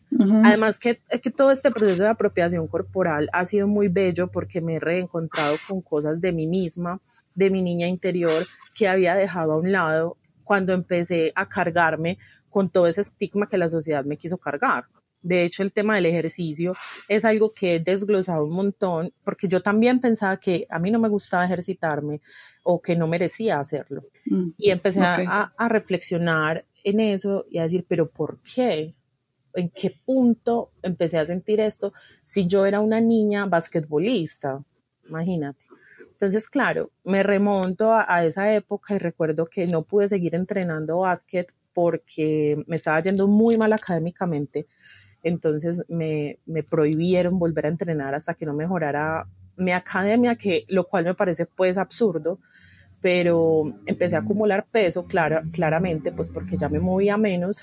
Además 0.44 0.78
que, 0.78 1.00
que 1.20 1.30
todo 1.32 1.50
este 1.50 1.72
proceso 1.72 2.04
de 2.04 2.10
apropiación 2.10 2.68
corporal 2.68 3.28
ha 3.32 3.46
sido 3.46 3.66
muy 3.66 3.88
bello 3.88 4.30
porque 4.30 4.60
me 4.60 4.76
he 4.76 4.78
reencontrado 4.78 5.56
con 5.66 5.80
cosas 5.80 6.20
de 6.20 6.30
mí 6.30 6.46
misma, 6.46 7.00
de 7.34 7.50
mi 7.50 7.62
niña 7.62 7.88
interior 7.88 8.44
que 8.76 8.86
había 8.86 9.16
dejado 9.16 9.54
a 9.54 9.56
un 9.56 9.72
lado 9.72 10.16
cuando 10.46 10.72
empecé 10.72 11.32
a 11.34 11.48
cargarme 11.48 12.18
con 12.48 12.70
todo 12.70 12.86
ese 12.86 13.00
estigma 13.00 13.48
que 13.48 13.58
la 13.58 13.68
sociedad 13.68 14.04
me 14.04 14.16
quiso 14.16 14.38
cargar. 14.38 14.84
De 15.20 15.44
hecho, 15.44 15.64
el 15.64 15.72
tema 15.72 15.96
del 15.96 16.06
ejercicio 16.06 16.74
es 17.08 17.24
algo 17.24 17.52
que 17.52 17.74
he 17.74 17.80
desglosado 17.80 18.44
un 18.44 18.54
montón, 18.54 19.12
porque 19.24 19.48
yo 19.48 19.60
también 19.60 20.00
pensaba 20.00 20.36
que 20.36 20.68
a 20.70 20.78
mí 20.78 20.92
no 20.92 21.00
me 21.00 21.08
gustaba 21.08 21.44
ejercitarme 21.44 22.20
o 22.62 22.80
que 22.80 22.94
no 22.94 23.08
merecía 23.08 23.58
hacerlo. 23.58 24.02
Mm, 24.26 24.50
y 24.56 24.70
empecé 24.70 25.00
a, 25.00 25.52
a, 25.56 25.68
reflexionar 25.68 26.64
en 26.84 27.00
eso 27.00 27.44
y 27.50 27.58
a 27.58 27.64
decir, 27.64 27.84
pero 27.88 28.06
¿por 28.06 28.38
qué? 28.40 28.94
¿En 29.54 29.68
qué 29.70 29.98
punto 30.04 30.70
empecé 30.80 31.18
a 31.18 31.26
sentir 31.26 31.58
esto 31.58 31.92
si 32.22 32.46
yo 32.46 32.64
era 32.64 32.78
una 32.78 33.00
niña 33.00 33.46
basquetbolista? 33.46 34.62
Imagínate. 35.08 35.64
Entonces, 36.16 36.48
claro, 36.48 36.90
me 37.04 37.22
remonto 37.22 37.92
a, 37.92 38.24
esa 38.24 38.54
época 38.54 38.94
y 38.94 38.98
recuerdo 38.98 39.44
que 39.44 39.66
no 39.66 39.82
pude 39.82 40.08
seguir 40.08 40.34
entrenando 40.34 41.00
básquet 41.00 41.52
porque 41.74 42.64
me 42.66 42.76
estaba 42.76 42.98
yendo 43.00 43.28
muy 43.28 43.58
mal 43.58 43.74
académicamente. 43.74 44.66
Entonces 45.22 45.84
me, 45.88 46.38
me 46.46 46.62
prohibieron 46.62 47.38
volver 47.38 47.66
a 47.66 47.68
entrenar 47.68 48.14
hasta 48.14 48.32
que 48.32 48.46
no 48.46 48.54
mejorara 48.54 49.28
mi 49.58 49.72
academia, 49.72 50.36
que 50.36 50.64
lo 50.68 50.84
cual 50.84 51.04
me 51.04 51.12
parece 51.12 51.44
pues 51.44 51.76
absurdo, 51.76 52.38
pero 53.02 53.74
empecé 53.84 54.16
a 54.16 54.20
acumular 54.20 54.64
peso, 54.72 55.04
claro, 55.04 55.42
claramente, 55.52 56.12
pues 56.12 56.30
porque 56.30 56.56
ya 56.56 56.70
me 56.70 56.80
movía 56.80 57.18
menos 57.18 57.62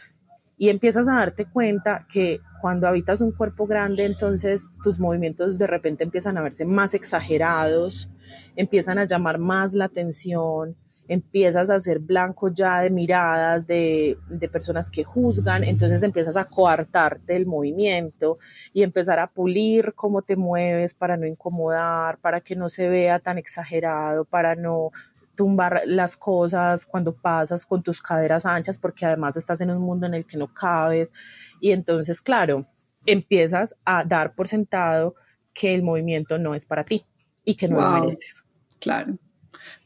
y 0.57 0.69
empiezas 0.69 1.07
a 1.07 1.15
darte 1.15 1.45
cuenta 1.45 2.05
que 2.07 2.39
cuando 2.61 2.87
habitas 2.87 3.19
un 3.19 3.31
cuerpo 3.31 3.65
grande, 3.65 4.05
entonces 4.05 4.61
tus 4.83 4.99
movimientos 4.99 5.57
de 5.57 5.65
repente 5.65 6.03
empiezan 6.03 6.37
a 6.37 6.43
verse 6.43 6.65
más 6.65 6.93
exagerados, 6.93 8.09
empiezan 8.55 8.97
a 8.97 9.05
llamar 9.05 9.39
más 9.39 9.73
la 9.73 9.85
atención, 9.85 10.75
empiezas 11.07 11.69
a 11.69 11.79
ser 11.79 11.99
blanco 11.99 12.49
ya 12.49 12.81
de 12.81 12.89
miradas 12.89 13.67
de, 13.67 14.17
de, 14.29 14.49
personas 14.49 14.89
que 14.89 15.03
juzgan, 15.03 15.63
entonces 15.63 16.01
empiezas 16.03 16.37
a 16.37 16.45
coartarte 16.45 17.35
el 17.35 17.45
movimiento 17.45 18.39
y 18.73 18.83
empezar 18.83 19.19
a 19.19 19.27
pulir 19.27 19.93
cómo 19.95 20.21
te 20.21 20.35
mueves 20.35 20.93
para 20.93 21.17
no 21.17 21.27
incomodar, 21.27 22.19
para 22.19 22.41
que 22.41 22.55
no 22.55 22.69
se 22.69 22.87
vea 22.87 23.19
tan 23.19 23.37
exagerado, 23.37 24.25
para 24.25 24.55
no 24.55 24.91
tumbar 25.35 25.81
las 25.85 26.15
cosas 26.15 26.85
cuando 26.85 27.15
pasas 27.15 27.65
con 27.65 27.81
tus 27.81 28.01
caderas 28.01 28.45
anchas, 28.45 28.77
porque 28.77 29.05
además 29.05 29.35
estás 29.35 29.61
en 29.61 29.71
un 29.71 29.81
mundo 29.81 30.05
en 30.05 30.13
el 30.13 30.25
que 30.25 30.37
no 30.37 30.53
cabes. 30.53 31.11
Y 31.59 31.71
entonces, 31.71 32.21
claro, 32.21 32.67
empiezas 33.05 33.75
a 33.83 34.03
dar 34.05 34.35
por 34.35 34.47
sentado 34.47 35.15
que 35.53 35.73
el 35.75 35.83
movimiento 35.83 36.37
no 36.37 36.55
es 36.55 36.65
para 36.65 36.83
ti 36.83 37.05
y 37.45 37.55
que 37.55 37.67
no 37.67 37.79
lo 37.79 37.89
mereces. 38.05 38.43
Claro. 38.79 39.17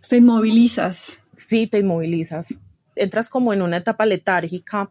Te 0.07 0.17
inmovilizas. 0.17 1.19
Sí, 1.35 1.67
te 1.67 1.79
inmovilizas. 1.79 2.53
Entras 2.95 3.29
como 3.29 3.53
en 3.53 3.61
una 3.61 3.77
etapa 3.77 4.05
letárgica, 4.05 4.89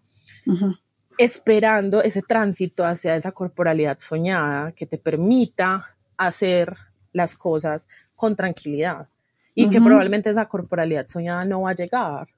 esperando 1.19 2.03
ese 2.03 2.23
tránsito 2.23 2.85
hacia 2.85 3.17
esa 3.17 3.33
corporalidad 3.33 3.99
soñada 3.99 4.73
que 4.73 4.87
te 4.87 4.99
permita 4.99 5.97
hacer 6.17 6.77
las 7.13 7.37
cosas 7.37 7.89
con 8.15 8.37
tranquilidad 8.37 9.09
y 9.55 9.69
que 9.71 9.81
probablemente 9.81 10.31
esa 10.31 10.47
corporalidad 10.47 11.07
soñada 11.07 11.45
no 11.45 11.63
va 11.63 11.71
a 11.71 11.75
llegar, 11.75 12.29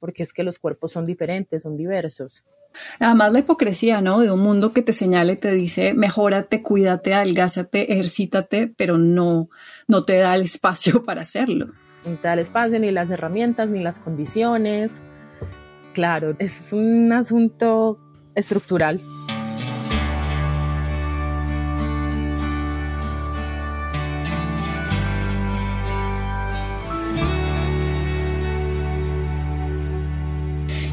porque 0.00 0.22
es 0.22 0.32
que 0.32 0.42
los 0.42 0.58
cuerpos 0.58 0.92
son 0.92 1.04
diferentes, 1.04 1.62
son 1.62 1.76
diversos. 1.76 2.42
Además 2.98 3.32
la 3.32 3.40
hipocresía, 3.40 4.00
¿no? 4.00 4.20
De 4.20 4.30
un 4.30 4.40
mundo 4.40 4.72
que 4.72 4.82
te 4.82 4.92
señala 4.92 5.32
y 5.32 5.36
te 5.36 5.52
dice, 5.52 5.92
mejórate, 5.94 6.62
cuídate, 6.62 7.14
adelgázate, 7.14 7.92
ejercítate, 7.92 8.72
pero 8.76 8.98
no, 8.98 9.50
no 9.86 10.02
te 10.02 10.16
da 10.16 10.34
el 10.34 10.42
espacio 10.42 11.02
para 11.04 11.22
hacerlo. 11.22 11.66
No 12.06 12.16
te 12.16 12.28
da 12.28 12.32
el 12.32 12.40
espacio, 12.40 12.80
ni 12.80 12.90
las 12.90 13.10
herramientas, 13.10 13.68
ni 13.68 13.82
las 13.82 14.00
condiciones. 14.00 14.90
Claro, 15.92 16.34
es 16.38 16.72
un 16.72 17.12
asunto 17.12 17.98
estructural. 18.34 19.02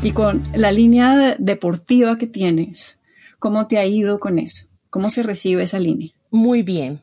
Y 0.07 0.13
con 0.13 0.41
la 0.55 0.71
línea 0.71 1.35
deportiva 1.37 2.17
que 2.17 2.27
tienes, 2.27 2.97
¿cómo 3.39 3.67
te 3.67 3.77
ha 3.77 3.85
ido 3.85 4.21
con 4.21 4.39
eso? 4.39 4.65
¿Cómo 4.89 5.09
se 5.09 5.21
recibe 5.21 5.63
esa 5.63 5.81
línea? 5.81 6.11
Muy 6.31 6.63
bien, 6.63 7.01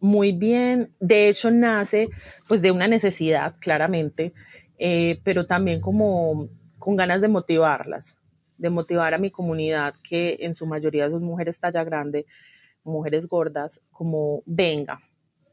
muy 0.00 0.32
bien. 0.32 0.90
De 0.98 1.28
hecho, 1.28 1.50
nace 1.50 2.08
pues 2.48 2.62
de 2.62 2.70
una 2.70 2.88
necesidad, 2.88 3.56
claramente, 3.60 4.32
eh, 4.78 5.20
pero 5.22 5.44
también 5.44 5.82
como 5.82 6.48
con 6.78 6.96
ganas 6.96 7.20
de 7.20 7.28
motivarlas, 7.28 8.16
de 8.56 8.70
motivar 8.70 9.12
a 9.12 9.18
mi 9.18 9.30
comunidad, 9.30 9.94
que 10.02 10.38
en 10.40 10.54
su 10.54 10.64
mayoría 10.64 11.10
son 11.10 11.24
mujeres 11.24 11.60
talla 11.60 11.84
grande, 11.84 12.24
mujeres 12.84 13.28
gordas, 13.28 13.80
como 13.92 14.42
venga, 14.46 15.02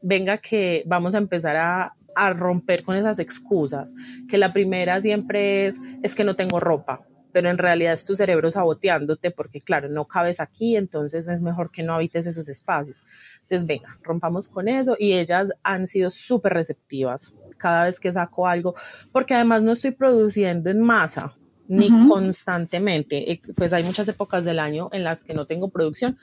venga 0.00 0.38
que 0.38 0.82
vamos 0.86 1.14
a 1.14 1.18
empezar 1.18 1.58
a 1.58 1.92
a 2.14 2.32
romper 2.32 2.82
con 2.82 2.96
esas 2.96 3.18
excusas, 3.18 3.92
que 4.28 4.38
la 4.38 4.52
primera 4.52 5.00
siempre 5.00 5.66
es, 5.66 5.76
es 6.02 6.14
que 6.14 6.24
no 6.24 6.36
tengo 6.36 6.60
ropa, 6.60 7.06
pero 7.32 7.50
en 7.50 7.58
realidad 7.58 7.94
es 7.94 8.04
tu 8.04 8.14
cerebro 8.14 8.50
saboteándote 8.50 9.30
porque 9.32 9.60
claro, 9.60 9.88
no 9.88 10.06
cabes 10.06 10.40
aquí, 10.40 10.76
entonces 10.76 11.26
es 11.26 11.42
mejor 11.42 11.70
que 11.72 11.82
no 11.82 11.94
habites 11.94 12.26
esos 12.26 12.48
espacios. 12.48 13.02
Entonces, 13.40 13.66
venga, 13.66 13.88
rompamos 14.02 14.48
con 14.48 14.68
eso 14.68 14.96
y 14.98 15.14
ellas 15.14 15.50
han 15.62 15.86
sido 15.86 16.10
súper 16.10 16.54
receptivas 16.54 17.34
cada 17.58 17.84
vez 17.84 17.98
que 17.98 18.12
saco 18.12 18.46
algo, 18.46 18.74
porque 19.12 19.34
además 19.34 19.62
no 19.62 19.72
estoy 19.72 19.90
produciendo 19.90 20.70
en 20.70 20.80
masa 20.80 21.34
ni 21.66 21.88
constantemente, 22.08 23.32
eh, 23.32 23.40
pues 23.54 23.72
hay 23.72 23.82
muchas 23.84 24.06
épocas 24.08 24.44
del 24.44 24.58
año 24.58 24.90
en 24.92 25.02
las 25.02 25.24
que 25.24 25.34
no 25.34 25.46
tengo 25.46 25.70
producción 25.70 26.18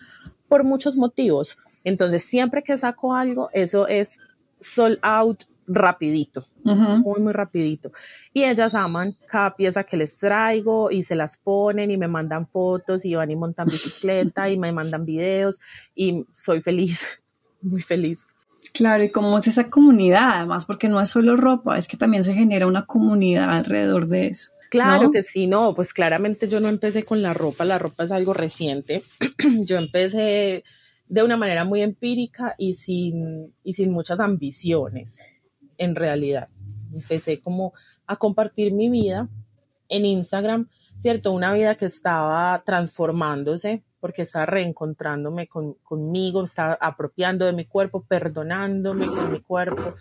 por 0.48 0.64
muchos 0.64 0.96
motivos. 0.96 1.58
Entonces, 1.84 2.24
siempre 2.24 2.64
que 2.64 2.78
saco 2.78 3.16
algo, 3.16 3.50
eso 3.54 3.88
es 3.88 4.12
sold 4.60 5.00
out 5.02 5.44
rapidito, 5.74 6.46
muy, 6.64 7.20
muy 7.20 7.34
rapidito. 7.34 7.92
Y 8.34 8.44
ellas 8.44 8.74
aman 8.74 9.16
cada 9.28 9.56
pieza 9.56 9.84
que 9.84 9.98
les 9.98 10.18
traigo 10.18 10.92
y 10.92 11.04
se 11.04 11.16
las 11.16 11.38
ponen 11.38 11.92
y 11.92 11.98
me 11.98 12.08
mandan 12.08 12.48
fotos 12.48 13.06
y 13.06 13.16
van 13.16 13.32
y 13.32 13.36
montan 13.36 13.68
bicicleta 13.68 14.50
y 14.50 14.58
me 14.58 14.72
mandan 14.72 15.06
videos 15.06 15.60
y 15.96 16.26
soy 16.32 16.62
feliz, 16.62 17.06
muy 17.62 17.82
feliz. 17.82 18.20
Claro, 18.74 19.04
y 19.04 19.10
cómo 19.10 19.38
es 19.38 19.48
esa 19.48 19.70
comunidad, 19.70 20.32
además, 20.36 20.66
porque 20.66 20.88
no 20.88 21.02
es 21.02 21.10
solo 21.10 21.36
ropa, 21.36 21.78
es 21.78 21.88
que 21.88 21.98
también 21.98 22.24
se 22.24 22.34
genera 22.34 22.68
una 22.68 22.86
comunidad 22.86 23.50
alrededor 23.50 24.08
de 24.08 24.28
eso. 24.28 24.52
Claro 24.70 25.12
que 25.12 25.22
sí, 25.22 25.48
no, 25.48 25.76
pues 25.76 25.94
claramente 25.94 26.48
yo 26.48 26.62
no 26.62 26.70
empecé 26.70 27.04
con 27.04 27.22
la 27.22 27.34
ropa, 27.34 27.66
la 27.66 27.78
ropa 27.78 28.06
es 28.06 28.12
algo 28.12 28.34
reciente. 28.34 29.04
yo 29.66 29.78
empecé 29.78 30.64
de 31.08 31.24
una 31.24 31.36
manera 31.36 31.66
muy 31.66 31.82
empírica 31.82 32.56
y 32.58 32.76
sin, 32.76 33.54
y 33.66 33.74
sin 33.74 33.92
muchas 33.92 34.22
ambiciones 34.22 35.18
en 35.82 35.96
realidad. 35.96 36.48
Empecé 36.94 37.42
como 37.42 37.74
a 38.06 38.16
compartir 38.16 38.72
mi 38.72 38.90
vida 38.90 39.28
en 39.90 40.06
Instagram, 40.06 40.70
¿cierto? 41.00 41.32
Una 41.32 41.54
vida 41.54 41.76
que 41.76 41.88
estaba 41.88 42.62
transformándose 42.64 43.84
porque 44.00 44.24
estaba 44.24 44.46
reencontrándome 44.46 45.48
conmigo, 45.48 46.44
estaba 46.44 46.74
apropiando 46.80 47.46
de 47.46 47.54
mi 47.54 47.66
cuerpo, 47.66 48.04
perdonándome 48.04 49.08
con 49.08 49.32
mi 49.32 49.42
cuerpo. 49.42 49.96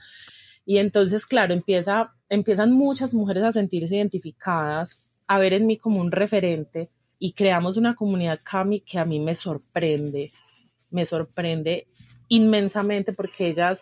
Y 0.67 0.79
entonces, 0.79 1.25
claro, 1.25 1.55
empieza, 1.55 2.15
empiezan 2.29 2.73
muchas 2.73 3.15
mujeres 3.15 3.45
a 3.45 3.53
sentirse 3.53 3.97
identificadas, 3.97 4.99
a 5.27 5.39
ver 5.39 5.55
en 5.55 5.67
mí 5.67 5.79
como 5.79 6.01
un 6.01 6.13
referente 6.13 6.91
y 7.19 7.33
creamos 7.33 7.77
una 7.77 7.95
comunidad 7.95 8.41
Cami 8.43 8.81
que 8.81 8.99
a 8.99 9.05
mí 9.05 9.19
me 9.19 9.35
sorprende, 9.35 10.31
me 10.91 11.07
sorprende 11.07 11.87
inmensamente 12.29 13.13
porque 13.13 13.49
ellas 13.49 13.81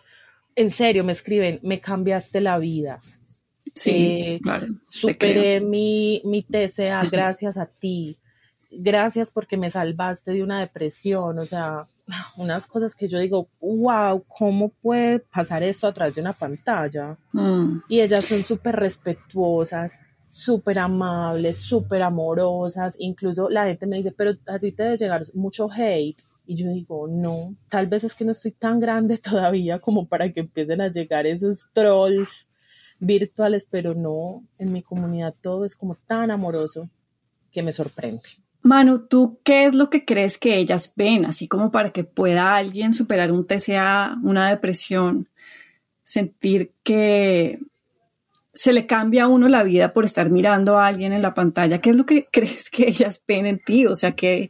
en 0.55 0.71
serio 0.71 1.03
me 1.03 1.13
escriben, 1.13 1.59
me 1.63 1.79
cambiaste 1.79 2.41
la 2.41 2.57
vida. 2.57 2.99
Sí, 3.75 3.91
eh, 3.91 4.39
claro. 4.41 4.67
Superé 4.87 5.61
mi, 5.61 6.21
mi 6.25 6.43
TCA 6.43 7.03
gracias 7.09 7.57
a 7.57 7.65
ti. 7.65 8.17
Gracias 8.71 9.31
porque 9.31 9.57
me 9.57 9.71
salvaste 9.71 10.31
de 10.31 10.43
una 10.43 10.59
depresión. 10.59 11.39
O 11.39 11.45
sea, 11.45 11.87
unas 12.37 12.67
cosas 12.67 12.95
que 12.95 13.07
yo 13.07 13.19
digo, 13.19 13.49
wow, 13.61 14.23
¿cómo 14.27 14.69
puede 14.69 15.19
pasar 15.19 15.63
esto 15.63 15.87
a 15.87 15.93
través 15.93 16.15
de 16.15 16.21
una 16.21 16.33
pantalla? 16.33 17.17
Mm. 17.31 17.79
Y 17.87 18.01
ellas 18.01 18.25
son 18.25 18.43
súper 18.43 18.75
respetuosas, 18.75 19.93
súper 20.25 20.79
amables, 20.79 21.57
súper 21.57 22.01
amorosas. 22.03 22.95
Incluso 22.99 23.49
la 23.49 23.65
gente 23.65 23.87
me 23.87 23.97
dice, 23.97 24.13
pero 24.15 24.33
a 24.47 24.59
ti 24.59 24.71
te 24.71 24.83
debe 24.83 24.97
llegar 24.97 25.21
mucho 25.33 25.69
hate. 25.71 26.21
Y 26.49 26.55
yo 26.55 26.71
digo, 26.71 27.07
no, 27.07 27.55
tal 27.69 27.85
vez 27.85 28.03
es 28.03 28.15
que 28.15 28.25
no 28.25 28.31
estoy 28.31 28.49
tan 28.49 28.79
grande 28.79 29.17
todavía 29.29 29.77
como 29.77 30.07
para 30.07 30.33
que 30.33 30.39
empiecen 30.39 30.81
a 30.81 30.91
llegar 30.91 31.27
esos 31.27 31.69
trolls 31.73 32.47
virtuales, 32.99 33.67
pero 33.69 33.93
no, 33.93 34.43
en 34.57 34.73
mi 34.73 34.81
comunidad 34.81 35.35
todo 35.39 35.63
es 35.63 35.75
como 35.75 35.93
tan 35.93 36.31
amoroso 36.31 36.89
que 37.51 37.61
me 37.61 37.71
sorprende. 37.71 38.23
Manu, 38.63 39.05
¿tú 39.07 39.39
qué 39.43 39.65
es 39.65 39.75
lo 39.75 39.91
que 39.91 40.05
crees 40.05 40.39
que 40.39 40.57
ellas 40.57 40.91
ven, 40.95 41.23
así 41.23 41.47
como 41.47 41.71
para 41.71 41.91
que 41.91 42.03
pueda 42.03 42.55
alguien 42.55 42.93
superar 42.93 43.31
un 43.31 43.45
TCA, 43.45 44.17
una 44.23 44.49
depresión, 44.49 45.29
sentir 46.03 46.73
que 46.81 47.59
se 48.55 48.73
le 48.73 48.87
cambia 48.87 49.25
a 49.25 49.27
uno 49.27 49.47
la 49.49 49.61
vida 49.61 49.93
por 49.93 50.03
estar 50.03 50.31
mirando 50.31 50.79
a 50.79 50.87
alguien 50.87 51.13
en 51.13 51.21
la 51.21 51.35
pantalla? 51.35 51.77
¿Qué 51.77 51.91
es 51.91 51.95
lo 51.95 52.07
que 52.07 52.25
crees 52.31 52.71
que 52.71 52.87
ellas 52.87 53.21
ven 53.27 53.45
en 53.45 53.59
ti? 53.59 53.85
O 53.85 53.95
sea, 53.95 54.13
que 54.13 54.49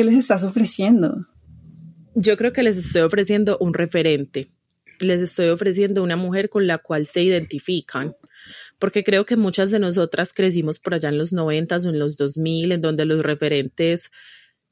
¿Qué 0.00 0.04
les 0.04 0.14
estás 0.14 0.44
ofreciendo? 0.44 1.26
Yo 2.14 2.38
creo 2.38 2.54
que 2.54 2.62
les 2.62 2.78
estoy 2.78 3.02
ofreciendo 3.02 3.58
un 3.60 3.74
referente. 3.74 4.50
Les 4.98 5.20
estoy 5.20 5.50
ofreciendo 5.50 6.02
una 6.02 6.16
mujer 6.16 6.48
con 6.48 6.66
la 6.66 6.78
cual 6.78 7.04
se 7.04 7.20
identifican. 7.20 8.16
Porque 8.78 9.04
creo 9.04 9.26
que 9.26 9.36
muchas 9.36 9.70
de 9.70 9.78
nosotras 9.78 10.32
crecimos 10.32 10.78
por 10.78 10.94
allá 10.94 11.10
en 11.10 11.18
los 11.18 11.34
90 11.34 11.76
o 11.76 11.88
en 11.90 11.98
los 11.98 12.16
2000, 12.16 12.72
en 12.72 12.80
donde 12.80 13.04
los 13.04 13.22
referentes 13.22 14.10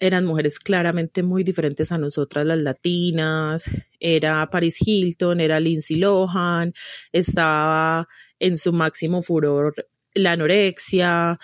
eran 0.00 0.24
mujeres 0.24 0.58
claramente 0.58 1.22
muy 1.22 1.44
diferentes 1.44 1.92
a 1.92 1.98
nosotras, 1.98 2.46
las 2.46 2.60
latinas. 2.60 3.70
Era 4.00 4.48
Paris 4.48 4.78
Hilton, 4.80 5.40
era 5.40 5.60
Lindsay 5.60 5.98
Lohan, 5.98 6.72
estaba 7.12 8.08
en 8.38 8.56
su 8.56 8.72
máximo 8.72 9.22
furor 9.22 9.74
la 10.14 10.32
anorexia, 10.32 11.38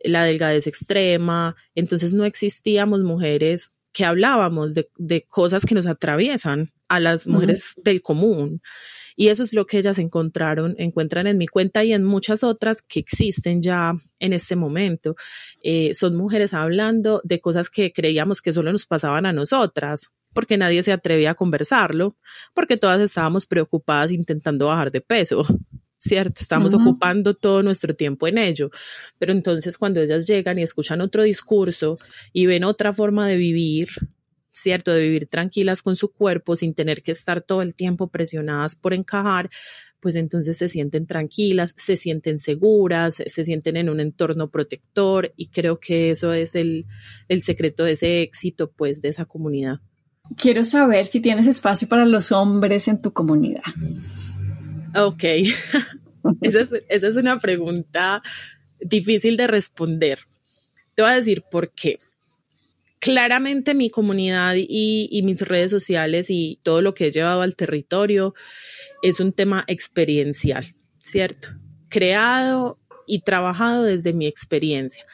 la 0.00 0.24
delgadez 0.24 0.66
extrema, 0.66 1.56
entonces 1.74 2.12
no 2.12 2.24
existíamos 2.24 3.00
mujeres 3.00 3.72
que 3.92 4.04
hablábamos 4.04 4.74
de, 4.74 5.26
cosas 5.28 5.64
que 5.64 5.74
nos 5.74 5.86
atraviesan 5.86 6.72
a 6.88 7.00
las 7.00 7.26
mujeres 7.26 7.74
del 7.82 8.00
común. 8.00 8.62
Y 9.16 9.28
eso 9.28 9.42
es 9.42 9.52
lo 9.52 9.66
que 9.66 9.78
ellas 9.78 9.98
encontraron, 9.98 10.76
encuentran 10.78 11.26
en 11.26 11.36
mi 11.38 11.48
cuenta 11.48 11.82
y 11.82 11.92
en 11.92 12.04
muchas 12.04 12.44
otras 12.44 12.82
que 12.82 13.00
existen 13.00 13.60
ya 13.60 13.94
en 14.20 14.32
este 14.32 14.54
momento. 14.54 15.16
Eh, 15.62 15.92
son 15.94 16.14
mujeres 16.14 16.54
hablando 16.54 17.20
de 17.24 17.40
cosas 17.40 17.70
que 17.70 17.92
creíamos 17.92 18.40
que 18.40 18.52
solo 18.52 18.70
nos 18.70 18.86
pasaban 18.86 19.26
a 19.26 19.32
nosotras, 19.32 20.10
porque 20.32 20.56
nadie 20.56 20.84
se 20.84 20.92
atrevía 20.92 21.32
a 21.32 21.34
conversarlo, 21.34 22.16
porque 22.54 22.76
todas 22.76 23.00
estábamos 23.00 23.46
preocupadas 23.46 24.12
intentando 24.12 24.66
bajar 24.66 24.92
de 24.92 25.00
peso 25.00 25.44
¿cierto? 25.98 26.40
Estamos 26.40 26.72
ocupando 26.72 27.34
todo 27.34 27.62
nuestro 27.62 27.94
tiempo 27.94 28.26
en 28.28 28.38
ello. 28.38 28.70
Pero 29.18 29.32
entonces 29.32 29.76
cuando 29.76 30.00
ellas 30.00 30.26
llegan 30.26 30.58
y 30.58 30.62
escuchan 30.62 31.00
otro 31.00 31.24
discurso 31.24 31.98
y 32.32 32.46
ven 32.46 32.64
otra 32.64 32.92
forma 32.92 33.28
de 33.28 33.36
vivir, 33.36 33.88
¿cierto? 34.48 34.92
De 34.92 35.02
vivir 35.02 35.26
tranquilas 35.26 35.82
con 35.82 35.96
su 35.96 36.12
cuerpo 36.12 36.56
sin 36.56 36.72
tener 36.72 37.02
que 37.02 37.12
estar 37.12 37.42
todo 37.42 37.60
el 37.60 37.74
tiempo 37.74 38.08
presionadas 38.08 38.76
por 38.76 38.94
encajar, 38.94 39.50
pues 40.00 40.14
entonces 40.14 40.56
se 40.56 40.68
sienten 40.68 41.06
tranquilas, 41.06 41.74
se 41.76 41.96
sienten 41.96 42.38
seguras, 42.38 43.16
se 43.16 43.44
sienten 43.44 43.76
en 43.76 43.88
un 43.88 43.98
entorno 43.98 44.50
protector 44.50 45.32
y 45.36 45.48
creo 45.48 45.80
que 45.80 46.10
eso 46.10 46.32
es 46.32 46.54
el, 46.54 46.86
el 47.28 47.42
secreto 47.42 47.82
de 47.82 47.92
ese 47.92 48.22
éxito, 48.22 48.70
pues, 48.70 49.02
de 49.02 49.08
esa 49.08 49.24
comunidad. 49.24 49.80
Quiero 50.36 50.64
saber 50.64 51.06
si 51.06 51.20
tienes 51.20 51.46
espacio 51.48 51.88
para 51.88 52.04
los 52.04 52.32
hombres 52.32 52.86
en 52.86 53.00
tu 53.00 53.12
comunidad. 53.12 53.62
Ok, 54.98 55.24
esa, 56.42 56.68
es, 56.88 57.16
una 57.16 57.38
pregunta 57.38 58.22
difícil 58.80 59.36
de 59.36 59.46
responder. 59.46 60.20
Te 60.94 61.02
voy 61.02 61.12
a 61.12 61.16
decir 61.16 61.44
por 61.50 61.72
qué. 61.72 62.00
Claramente 63.00 63.74
mi 63.74 63.90
comunidad 63.90 64.54
y, 64.56 65.08
y, 65.10 65.22
mis 65.22 65.40
redes 65.42 65.70
sociales 65.70 66.26
y 66.30 66.58
todo 66.64 66.82
lo 66.82 66.94
que 66.94 67.06
he 67.06 67.12
llevado 67.12 67.42
al 67.42 67.54
territorio 67.54 68.34
es 69.02 69.20
un 69.20 69.32
tema 69.32 69.64
experiencial, 69.68 70.74
¿cierto? 70.98 71.50
Creado 71.88 72.80
y 73.06 73.20
trabajado 73.20 73.84
desde 73.84 74.12
mi 74.12 74.26
experiencia. 74.26 75.04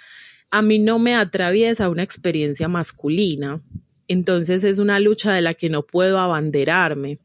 A 0.50 0.62
mí 0.62 0.78
no 0.78 0.98
me 0.98 1.14
atraviesa 1.14 1.90
una 1.90 2.02
experiencia 2.02 2.68
masculina, 2.68 3.60
entonces 4.08 4.64
es 4.64 4.78
una 4.78 5.00
lucha 5.00 5.32
de 5.32 5.42
la 5.42 5.54
que 5.54 5.68
no 5.68 5.84
puedo 5.84 6.18
abanderarme. 6.18 7.20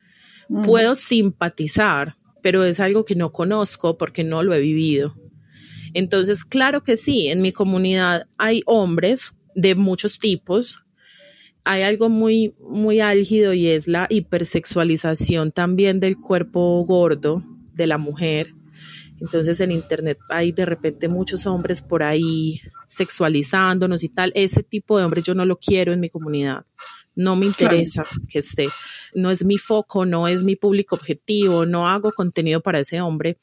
Puedo 0.63 0.95
simpatizar, 0.95 2.15
pero 2.41 2.63
es 2.63 2.79
algo 2.79 3.05
que 3.05 3.15
no 3.15 3.31
conozco 3.31 3.97
porque 3.97 4.23
no 4.23 4.43
lo 4.43 4.53
he 4.53 4.59
vivido. 4.59 5.15
Entonces, 5.93 6.45
claro 6.45 6.83
que 6.83 6.97
sí, 6.97 7.27
en 7.27 7.41
mi 7.41 7.51
comunidad 7.51 8.27
hay 8.37 8.61
hombres 8.65 9.33
de 9.55 9.75
muchos 9.75 10.19
tipos. 10.19 10.83
Hay 11.63 11.81
algo 11.83 12.09
muy, 12.09 12.55
muy 12.59 12.99
álgido 12.99 13.53
y 13.53 13.67
es 13.67 13.87
la 13.87 14.07
hipersexualización 14.09 15.51
también 15.51 15.99
del 15.99 16.17
cuerpo 16.17 16.83
gordo 16.85 17.43
de 17.73 17.87
la 17.87 17.97
mujer. 17.97 18.53
Entonces 19.19 19.59
en 19.59 19.71
internet 19.71 20.17
hay 20.29 20.51
de 20.53 20.65
repente 20.65 21.09
muchos 21.09 21.45
hombres 21.45 21.81
por 21.81 22.03
ahí 22.03 22.61
sexualizándonos 22.87 24.03
y 24.03 24.09
tal. 24.09 24.31
Ese 24.33 24.63
tipo 24.63 24.97
de 24.97 25.03
hombre 25.03 25.21
yo 25.21 25.35
no 25.35 25.45
lo 25.45 25.57
quiero 25.57 25.91
en 25.91 25.99
mi 25.99 26.09
comunidad 26.09 26.65
no 27.15 27.35
me 27.35 27.45
interesa 27.45 28.05
que 28.29 28.39
esté, 28.39 28.69
no 29.13 29.31
es 29.31 29.43
mi 29.43 29.57
foco, 29.57 30.05
no 30.05 30.27
es 30.27 30.43
mi 30.43 30.55
público 30.55 30.95
objetivo, 30.95 31.65
no 31.65 31.87
hago 31.87 32.11
contenido 32.11 32.61
para 32.61 32.79
ese 32.79 33.01
hombre, 33.01 33.37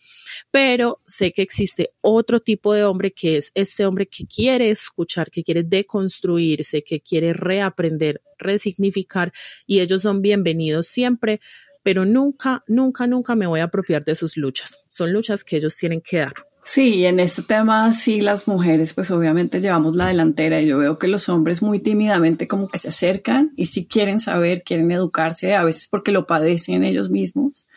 pero 0.51 1.01
sé 1.07 1.33
que 1.33 1.43
existe 1.43 1.91
otro 2.01 2.41
tipo 2.41 2.73
de 2.73 2.85
hombre 2.85 3.13
que 3.13 3.37
es 3.37 3.53
este 3.55 3.85
hombre 3.85 4.07
que 4.07 4.27
quiere 4.27 4.71
escuchar, 4.71 5.31
que 5.31 5.43
quiere 5.43 5.63
deconstruirse, 5.63 6.83
que 6.83 7.01
quiere 7.01 7.33
reaprender, 7.33 8.23
resignificar 8.39 9.33
y 9.67 9.81
ellos 9.81 10.03
son 10.03 10.23
bienvenidos 10.23 10.87
siempre 10.87 11.41
pero 11.83 12.05
nunca, 12.05 12.65
nunca, 12.67 13.07
nunca 13.07 13.37
me 13.37 13.47
voy 13.47 13.61
a 13.61 13.65
apropiar 13.65 14.05
de 14.05 14.17
sus 14.17 14.37
luchas. 14.37 14.81
Son 14.89 15.13
luchas 15.13 15.45
que 15.45 15.59
ellos 15.59 15.77
tienen 15.77 16.01
que 16.01 16.17
dar. 16.17 16.35
Sí, 16.67 17.07
en 17.07 17.21
este 17.21 17.43
tema 17.43 17.93
sí 17.93 18.21
las 18.21 18.49
mujeres 18.49 18.93
pues 18.93 19.13
obviamente 19.13 19.61
llevamos 19.61 19.95
la 19.95 20.09
delantera 20.09 20.61
y 20.61 20.67
yo 20.67 20.79
veo 20.79 20.99
que 20.99 21.07
los 21.07 21.29
hombres 21.29 21.63
muy 21.63 21.79
tímidamente 21.79 22.49
como 22.49 22.69
que 22.69 22.79
se 22.79 22.89
acercan 22.89 23.53
y 23.57 23.67
sí 23.67 23.87
quieren 23.87 24.19
saber, 24.19 24.65
quieren 24.65 24.91
educarse, 24.91 25.55
a 25.55 25.63
veces 25.63 25.87
porque 25.87 26.11
lo 26.11 26.27
padecen 26.27 26.83
ellos 26.83 27.09
mismos, 27.09 27.69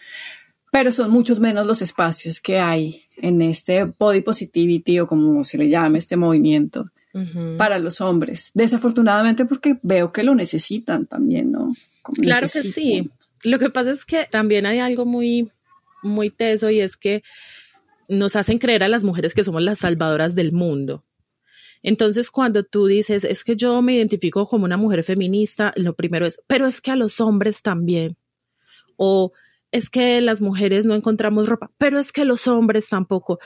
pero 0.72 0.92
son 0.92 1.12
muchos 1.12 1.40
menos 1.40 1.68
los 1.68 1.84
espacios 1.84 2.42
que 2.42 2.58
hay 2.58 3.04
en 3.18 3.44
este 3.44 3.84
body 3.84 4.22
positivity 4.22 5.00
o 5.00 5.08
como 5.08 5.44
se 5.44 5.60
le 5.60 5.70
llame 5.70 6.00
este 6.00 6.18
movimiento 6.18 6.90
para 7.58 7.78
los 7.80 8.02
hombres. 8.02 8.50
Desafortunadamente 8.56 9.46
porque 9.46 9.78
veo 9.84 10.12
que 10.12 10.24
lo 10.24 10.34
necesitan 10.34 11.06
también, 11.06 11.52
¿no? 11.52 11.74
claro 12.22 12.48
que 12.52 12.62
sí. 12.64 13.08
Lo 13.44 13.60
que 13.60 13.70
pasa 13.70 13.92
es 13.92 14.04
que 14.04 14.26
también 14.30 14.66
hay 14.66 14.80
algo 14.80 15.06
muy, 15.06 15.52
muy 16.02 16.32
teso 16.32 16.72
y 16.72 16.80
es 16.80 16.98
que 16.98 17.22
nos 18.10 18.36
hacen 18.36 18.58
creer 18.58 18.84
a 18.84 18.90
las 18.90 19.04
mujeres 19.04 19.34
que 19.34 19.44
somos 19.44 19.62
las 19.62 19.80
salvadoras 19.80 20.36
del 20.36 20.52
mundo. 20.52 21.06
Entonces, 21.82 22.30
cuando 22.30 22.64
tú 22.64 22.88
dices, 22.88 23.24
es 23.24 23.44
que 23.44 23.56
yo 23.56 23.82
me 23.82 23.94
identifico 23.94 24.46
como 24.46 24.66
una 24.66 24.76
mujer 24.76 25.04
feminista, 25.04 25.72
lo 25.78 25.96
primero 25.96 26.26
es, 26.26 26.42
pero 26.48 26.68
es 26.68 26.82
que 26.82 26.92
a 26.92 26.98
los 26.98 27.22
hombres 27.22 27.62
también. 27.62 28.18
O 28.98 29.32
es 29.72 29.90
que 29.90 30.20
las 30.20 30.42
mujeres 30.42 30.86
no 30.86 30.96
encontramos 30.96 31.48
ropa, 31.48 31.72
pero 31.78 32.00
es 32.00 32.12
que 32.12 32.26
los 32.26 32.48
hombres 32.48 32.90
tampoco. 32.90 33.40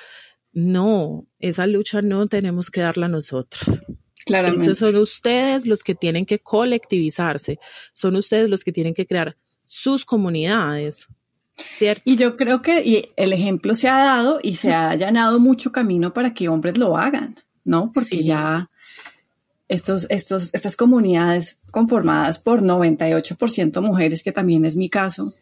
No, 0.52 1.28
esa 1.40 1.68
lucha 1.68 2.02
no 2.02 2.28
tenemos 2.28 2.72
que 2.72 2.82
darla 2.82 3.08
nosotras. 3.08 3.82
Claramente. 4.26 4.64
Esos 4.64 4.80
son 4.80 4.96
ustedes 4.96 5.68
los 5.68 5.84
que 5.84 5.96
tienen 5.96 6.26
que 6.26 6.40
colectivizarse, 6.40 7.60
son 7.92 8.16
ustedes 8.16 8.50
los 8.50 8.64
que 8.64 8.72
tienen 8.72 8.94
que 8.94 9.06
crear 9.06 9.36
sus 9.66 10.06
comunidades. 10.06 11.08
Y 12.06 12.16
yo 12.16 12.38
creo 12.38 12.62
que 12.62 13.12
el 13.16 13.34
ejemplo 13.34 13.76
se 13.76 13.90
ha 13.90 13.98
dado 13.98 14.40
y 14.42 14.56
se 14.56 14.74
ha 14.74 14.90
allanado 14.90 15.40
mucho 15.40 15.72
camino 15.72 16.14
para 16.14 16.34
que 16.34 16.50
hombres 16.50 16.78
lo 16.78 16.98
hagan, 16.98 17.40
¿no? 17.64 17.90
Porque 17.94 18.24
ya 18.24 18.70
estos, 19.68 20.08
estos, 20.10 20.54
estas 20.54 20.76
comunidades 20.76 21.60
conformadas 21.72 22.40
por 22.40 22.62
98% 22.62 23.82
mujeres, 23.82 24.24
que 24.24 24.32
también 24.32 24.66
es 24.66 24.76
mi 24.76 24.90
caso, 24.90 25.34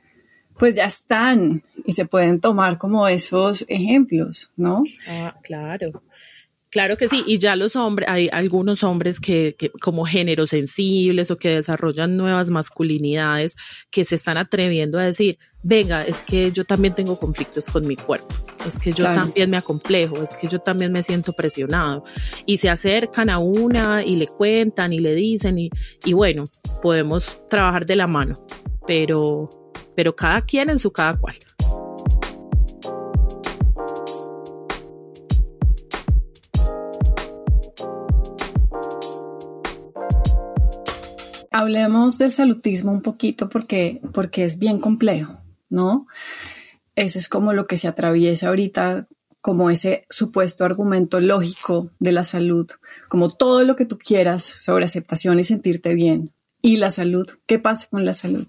pues 0.57 0.75
ya 0.75 0.86
están 0.86 1.63
y 1.86 1.93
se 1.93 2.05
pueden 2.05 2.39
tomar 2.39 2.77
como 2.77 3.07
esos 3.07 3.65
ejemplos, 3.67 4.51
¿no? 4.55 4.84
Ah, 5.07 5.36
claro. 5.41 6.03
Claro 6.71 6.95
que 6.95 7.10
sí, 7.10 7.21
y 7.27 7.38
ya 7.38 7.57
los 7.57 7.75
hombres, 7.75 8.07
hay 8.10 8.29
algunos 8.31 8.81
hombres 8.84 9.19
que, 9.19 9.57
como 9.81 10.05
géneros 10.05 10.51
sensibles 10.51 11.29
o 11.29 11.38
que 11.38 11.49
desarrollan 11.49 12.15
nuevas 12.15 12.49
masculinidades 12.49 13.57
que 13.89 14.05
se 14.05 14.15
están 14.15 14.38
atreviendo 14.38 14.97
a 14.97 15.03
decir, 15.03 15.38
venga, 15.63 16.01
es 16.03 16.21
que 16.21 16.53
yo 16.53 16.63
también 16.63 16.95
tengo 16.95 17.19
conflictos 17.19 17.65
con 17.65 17.86
mi 17.86 17.97
cuerpo, 17.97 18.34
es 18.65 18.79
que 18.79 18.93
yo 18.93 19.03
también 19.03 19.49
me 19.49 19.57
acomplejo, 19.57 20.23
es 20.23 20.34
que 20.34 20.47
yo 20.47 20.60
también 20.60 20.93
me 20.93 21.03
siento 21.03 21.34
presionado. 21.34 22.05
Y 22.45 22.57
se 22.57 22.69
acercan 22.69 23.29
a 23.29 23.38
una 23.38 24.01
y 24.01 24.15
le 24.15 24.27
cuentan 24.27 24.93
y 24.93 24.99
le 24.99 25.13
dicen 25.13 25.60
y, 25.60 25.69
y 26.05 26.13
bueno, 26.13 26.47
podemos 26.81 27.45
trabajar 27.49 27.86
de 27.86 27.97
la 27.97 28.07
mano, 28.07 28.45
pero, 28.88 29.49
pero 29.93 30.15
cada 30.15 30.41
quien 30.41 30.69
en 30.69 30.79
su 30.79 30.89
cada 30.89 31.17
cual. 31.19 31.36
Hablemos 41.51 42.17
del 42.17 42.31
salutismo 42.31 42.91
un 42.91 43.01
poquito 43.01 43.49
porque, 43.49 44.01
porque 44.13 44.45
es 44.45 44.57
bien 44.57 44.79
complejo. 44.79 45.41
¿no? 45.71 46.05
Ese 46.95 47.17
es 47.17 47.27
como 47.27 47.53
lo 47.53 47.65
que 47.65 47.77
se 47.77 47.87
atraviesa 47.87 48.49
ahorita 48.49 49.07
como 49.39 49.71
ese 49.71 50.05
supuesto 50.11 50.65
argumento 50.65 51.19
lógico 51.19 51.89
de 51.97 52.11
la 52.11 52.23
salud, 52.23 52.69
como 53.09 53.31
todo 53.31 53.63
lo 53.63 53.75
que 53.75 53.85
tú 53.85 53.97
quieras 53.97 54.43
sobre 54.43 54.85
aceptación 54.85 55.39
y 55.39 55.43
sentirte 55.43 55.95
bien. 55.95 56.31
Y 56.61 56.77
la 56.77 56.91
salud, 56.91 57.27
¿qué 57.47 57.57
pasa 57.57 57.87
con 57.89 58.05
la 58.05 58.13
salud? 58.13 58.47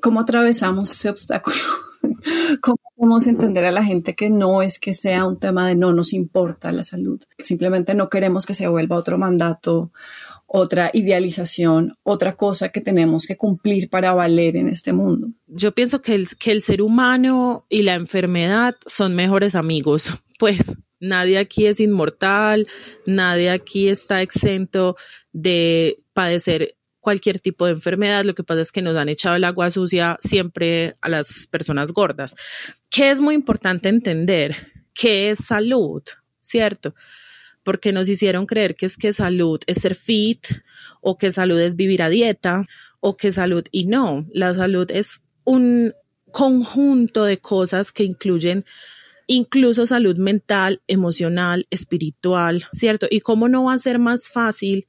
¿Cómo 0.00 0.20
atravesamos 0.20 0.90
ese 0.90 1.10
obstáculo? 1.10 1.56
¿Cómo 2.60 2.78
podemos 2.96 3.28
entender 3.28 3.64
a 3.64 3.70
la 3.70 3.84
gente 3.84 4.16
que 4.16 4.28
no 4.28 4.60
es 4.60 4.80
que 4.80 4.92
sea 4.92 5.24
un 5.24 5.38
tema 5.38 5.68
de 5.68 5.76
no 5.76 5.92
nos 5.92 6.12
importa 6.12 6.72
la 6.72 6.82
salud? 6.82 7.22
Simplemente 7.38 7.94
no 7.94 8.08
queremos 8.08 8.44
que 8.44 8.54
se 8.54 8.66
vuelva 8.66 8.96
otro 8.96 9.18
mandato 9.18 9.92
otra 10.54 10.90
idealización, 10.92 11.96
otra 12.02 12.36
cosa 12.36 12.68
que 12.68 12.82
tenemos 12.82 13.24
que 13.24 13.38
cumplir 13.38 13.88
para 13.88 14.12
valer 14.12 14.56
en 14.56 14.68
este 14.68 14.92
mundo. 14.92 15.28
Yo 15.46 15.72
pienso 15.72 16.02
que 16.02 16.14
el, 16.14 16.28
que 16.38 16.52
el 16.52 16.60
ser 16.60 16.82
humano 16.82 17.64
y 17.70 17.82
la 17.82 17.94
enfermedad 17.94 18.76
son 18.84 19.14
mejores 19.14 19.54
amigos, 19.54 20.12
pues 20.38 20.76
nadie 21.00 21.38
aquí 21.38 21.64
es 21.64 21.80
inmortal, 21.80 22.66
nadie 23.06 23.48
aquí 23.48 23.88
está 23.88 24.20
exento 24.20 24.94
de 25.32 26.02
padecer 26.12 26.76
cualquier 27.00 27.40
tipo 27.40 27.64
de 27.64 27.72
enfermedad, 27.72 28.22
lo 28.24 28.34
que 28.34 28.44
pasa 28.44 28.60
es 28.60 28.72
que 28.72 28.82
nos 28.82 28.94
han 28.94 29.08
echado 29.08 29.36
el 29.36 29.44
agua 29.44 29.70
sucia 29.70 30.18
siempre 30.20 30.94
a 31.00 31.08
las 31.08 31.46
personas 31.48 31.92
gordas. 31.92 32.36
¿Qué 32.90 33.10
es 33.10 33.22
muy 33.22 33.34
importante 33.34 33.88
entender? 33.88 34.54
¿Qué 34.92 35.30
es 35.30 35.38
salud? 35.46 36.02
¿Cierto? 36.40 36.94
Porque 37.62 37.92
nos 37.92 38.08
hicieron 38.08 38.46
creer 38.46 38.74
que 38.74 38.86
es 38.86 38.96
que 38.96 39.12
salud 39.12 39.60
es 39.66 39.78
ser 39.78 39.94
fit 39.94 40.46
o 41.00 41.16
que 41.16 41.32
salud 41.32 41.60
es 41.60 41.76
vivir 41.76 42.02
a 42.02 42.08
dieta 42.08 42.66
o 43.00 43.16
que 43.16 43.32
salud 43.32 43.64
y 43.70 43.86
no, 43.86 44.26
la 44.32 44.54
salud 44.54 44.90
es 44.90 45.22
un 45.44 45.92
conjunto 46.30 47.24
de 47.24 47.38
cosas 47.38 47.92
que 47.92 48.04
incluyen 48.04 48.64
incluso 49.26 49.86
salud 49.86 50.18
mental, 50.18 50.82
emocional, 50.86 51.66
espiritual, 51.70 52.66
¿cierto? 52.72 53.06
Y 53.10 53.20
cómo 53.20 53.48
no 53.48 53.64
va 53.64 53.74
a 53.74 53.78
ser 53.78 53.98
más 53.98 54.28
fácil 54.28 54.88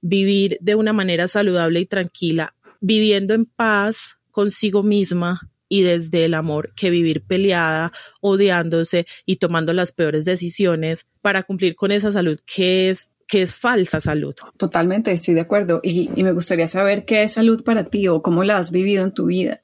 vivir 0.00 0.58
de 0.60 0.74
una 0.74 0.92
manera 0.92 1.28
saludable 1.28 1.80
y 1.80 1.86
tranquila, 1.86 2.54
viviendo 2.80 3.34
en 3.34 3.44
paz 3.44 4.18
consigo 4.30 4.82
misma, 4.82 5.50
y 5.68 5.82
desde 5.82 6.24
el 6.24 6.34
amor 6.34 6.72
que 6.74 6.90
vivir 6.90 7.24
peleada, 7.24 7.92
odiándose 8.20 9.06
y 9.26 9.36
tomando 9.36 9.72
las 9.72 9.92
peores 9.92 10.24
decisiones 10.24 11.06
para 11.20 11.42
cumplir 11.42 11.76
con 11.76 11.92
esa 11.92 12.12
salud 12.12 12.38
que 12.46 12.90
es 12.90 13.10
que 13.28 13.42
es 13.42 13.54
falsa 13.54 14.00
salud. 14.00 14.34
Totalmente, 14.56 15.12
estoy 15.12 15.34
de 15.34 15.42
acuerdo. 15.42 15.80
Y, 15.84 16.08
me 16.16 16.32
gustaría 16.32 16.66
saber 16.66 17.04
qué 17.04 17.22
es 17.22 17.34
salud 17.34 17.62
para 17.62 17.84
ti 17.84 18.08
o 18.08 18.22
cómo 18.22 18.42
la 18.42 18.56
has 18.56 18.70
vivido 18.70 19.04
en 19.04 19.12
tu 19.12 19.26
vida. 19.26 19.60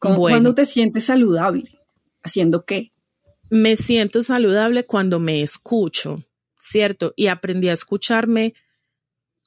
¿Cuándo 0.00 0.54
te 0.54 0.66
sientes 0.66 1.04
saludable? 1.04 1.64
¿Haciendo 2.24 2.64
qué? 2.64 2.92
Me 3.48 3.76
siento 3.76 4.24
saludable 4.24 4.84
cuando 4.84 5.20
me 5.20 5.40
escucho, 5.40 6.20
¿cierto? 6.58 7.14
Y 7.14 7.28
aprendí 7.28 7.68
a 7.68 7.74
escucharme 7.74 8.54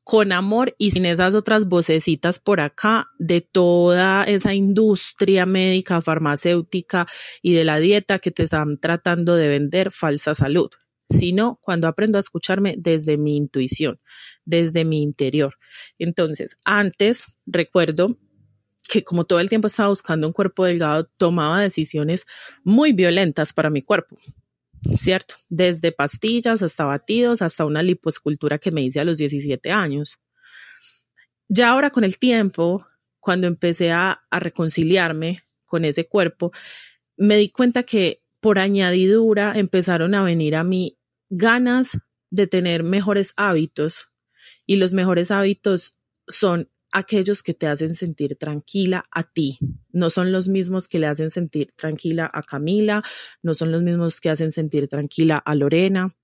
con 0.09 0.31
amor 0.31 0.73
y 0.79 0.89
sin 0.89 1.05
esas 1.05 1.35
otras 1.35 1.67
vocecitas 1.67 2.39
por 2.39 2.61
acá 2.61 3.11
de 3.19 3.41
toda 3.41 4.23
esa 4.23 4.55
industria 4.55 5.45
médica, 5.45 6.01
farmacéutica 6.01 7.05
y 7.43 7.53
de 7.53 7.63
la 7.63 7.79
dieta 7.79 8.17
que 8.17 8.31
te 8.31 8.41
están 8.41 8.79
tratando 8.79 9.35
de 9.35 9.49
vender 9.49 9.91
falsa 9.91 10.33
salud, 10.33 10.71
sino 11.11 11.59
cuando 11.61 11.87
aprendo 11.87 12.17
a 12.17 12.21
escucharme 12.21 12.73
desde 12.75 13.19
mi 13.19 13.37
intuición, 13.37 13.99
desde 14.45 14.83
mi 14.83 15.03
interior. 15.03 15.53
Entonces, 15.99 16.57
antes 16.63 17.25
recuerdo 17.45 18.17
que 18.89 19.03
como 19.03 19.25
todo 19.25 19.39
el 19.39 19.49
tiempo 19.49 19.67
estaba 19.67 19.89
buscando 19.89 20.25
un 20.25 20.33
cuerpo 20.33 20.65
delgado, 20.65 21.07
tomaba 21.17 21.61
decisiones 21.61 22.25
muy 22.63 22.93
violentas 22.93 23.53
para 23.53 23.69
mi 23.69 23.83
cuerpo. 23.83 24.17
¿Cierto? 24.95 25.35
Desde 25.49 25.91
pastillas 25.91 26.61
hasta 26.61 26.85
batidos, 26.85 27.41
hasta 27.41 27.65
una 27.65 27.83
lipoescultura 27.83 28.57
que 28.57 28.71
me 28.71 28.81
hice 28.81 28.99
a 28.99 29.05
los 29.05 29.17
17 29.17 29.71
años. 29.71 30.19
Ya 31.47 31.69
ahora 31.69 31.89
con 31.89 32.03
el 32.03 32.17
tiempo, 32.17 32.85
cuando 33.19 33.47
empecé 33.47 33.91
a, 33.91 34.21
a 34.29 34.39
reconciliarme 34.39 35.43
con 35.65 35.85
ese 35.85 36.07
cuerpo, 36.07 36.51
me 37.17 37.37
di 37.37 37.49
cuenta 37.49 37.83
que 37.83 38.23
por 38.39 38.59
añadidura 38.59 39.53
empezaron 39.55 40.13
a 40.15 40.23
venir 40.23 40.55
a 40.55 40.63
mí 40.63 40.97
ganas 41.29 41.97
de 42.29 42.47
tener 42.47 42.83
mejores 42.83 43.33
hábitos 43.35 44.09
y 44.65 44.77
los 44.77 44.93
mejores 44.93 45.31
hábitos 45.31 45.99
son 46.27 46.69
aquellos 46.91 47.43
que 47.43 47.53
te 47.53 47.67
hacen 47.67 47.93
sentir 47.93 48.35
tranquila 48.35 49.05
a 49.11 49.23
ti. 49.23 49.59
No 49.91 50.09
son 50.09 50.31
los 50.31 50.47
mismos 50.47 50.87
que 50.87 50.99
le 50.99 51.07
hacen 51.07 51.29
sentir 51.29 51.71
tranquila 51.75 52.29
a 52.33 52.43
Camila, 52.43 53.03
no 53.41 53.53
son 53.53 53.71
los 53.71 53.81
mismos 53.81 54.19
que 54.19 54.29
hacen 54.29 54.51
sentir 54.51 54.87
tranquila 54.87 55.37
a 55.37 55.55
Lorena. 55.55 56.15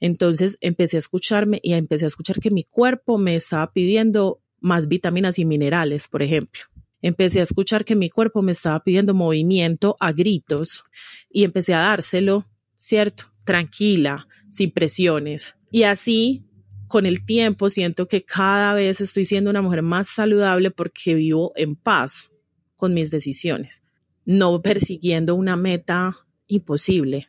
Entonces 0.00 0.58
empecé 0.60 0.96
a 0.96 0.98
escucharme 0.98 1.60
y 1.62 1.72
empecé 1.72 2.04
a 2.04 2.08
escuchar 2.08 2.40
que 2.40 2.50
mi 2.50 2.64
cuerpo 2.64 3.18
me 3.18 3.36
estaba 3.36 3.72
pidiendo 3.72 4.42
más 4.60 4.88
vitaminas 4.88 5.38
y 5.38 5.44
minerales, 5.44 6.08
por 6.08 6.22
ejemplo. 6.22 6.62
Empecé 7.02 7.40
a 7.40 7.44
escuchar 7.44 7.84
que 7.84 7.94
mi 7.94 8.10
cuerpo 8.10 8.42
me 8.42 8.52
estaba 8.52 8.82
pidiendo 8.82 9.14
movimiento 9.14 9.96
a 10.00 10.12
gritos 10.12 10.84
y 11.30 11.44
empecé 11.44 11.74
a 11.74 11.80
dárselo, 11.80 12.46
¿cierto? 12.74 13.24
Tranquila, 13.44 14.26
sin 14.50 14.70
presiones. 14.70 15.56
Y 15.70 15.84
así 15.84 16.44
con 16.88 17.06
el 17.06 17.24
tiempo 17.24 17.70
siento 17.70 18.08
que 18.08 18.24
cada 18.24 18.74
vez 18.74 19.00
estoy 19.00 19.24
siendo 19.24 19.50
una 19.50 19.62
mujer 19.62 19.82
más 19.82 20.08
saludable 20.08 20.70
porque 20.70 21.14
vivo 21.14 21.52
en 21.56 21.76
paz 21.76 22.30
con 22.76 22.94
mis 22.94 23.10
decisiones, 23.10 23.82
no 24.24 24.60
persiguiendo 24.62 25.34
una 25.34 25.56
meta 25.56 26.16
imposible. 26.46 27.28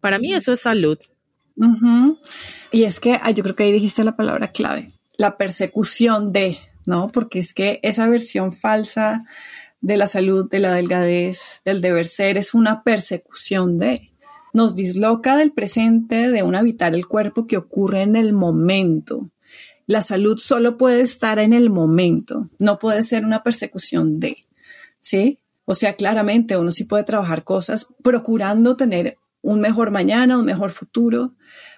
Para 0.00 0.18
mí 0.18 0.32
eso 0.32 0.52
es 0.52 0.60
salud. 0.60 0.98
Y 2.72 2.84
es 2.84 3.00
que 3.00 3.20
yo 3.34 3.42
creo 3.42 3.54
que 3.54 3.64
ahí 3.64 3.72
dijiste 3.72 4.04
la 4.04 4.16
palabra 4.16 4.48
clave, 4.48 4.90
la 5.16 5.36
persecución 5.36 6.32
de, 6.32 6.58
¿no? 6.86 7.08
Porque 7.08 7.38
es 7.38 7.52
que 7.52 7.80
esa 7.82 8.08
versión 8.08 8.52
falsa 8.52 9.24
de 9.80 9.96
la 9.96 10.06
salud, 10.06 10.48
de 10.48 10.58
la 10.58 10.74
delgadez, 10.74 11.60
del 11.64 11.80
deber 11.80 12.06
ser, 12.06 12.38
es 12.38 12.54
una 12.54 12.82
persecución 12.82 13.78
de 13.78 14.09
nos 14.52 14.74
disloca 14.74 15.36
del 15.36 15.52
presente 15.52 16.30
de 16.30 16.42
un 16.42 16.54
habitar 16.54 16.94
el 16.94 17.06
cuerpo 17.06 17.46
que 17.46 17.56
ocurre 17.56 18.02
en 18.02 18.16
el 18.16 18.32
momento. 18.32 19.30
La 19.86 20.02
salud 20.02 20.38
solo 20.38 20.76
puede 20.78 21.02
estar 21.02 21.38
en 21.38 21.52
el 21.52 21.70
momento, 21.70 22.48
no 22.58 22.78
puede 22.78 23.02
ser 23.02 23.24
una 23.24 23.42
persecución 23.42 24.20
de, 24.20 24.36
¿sí? 25.00 25.40
O 25.64 25.74
sea, 25.74 25.94
claramente 25.94 26.56
uno 26.56 26.72
sí 26.72 26.84
puede 26.84 27.04
trabajar 27.04 27.44
cosas 27.44 27.88
procurando 28.02 28.76
tener 28.76 29.18
un 29.42 29.60
mejor 29.60 29.90
mañana, 29.90 30.38
un 30.38 30.46
mejor 30.46 30.70
futuro, 30.70 31.34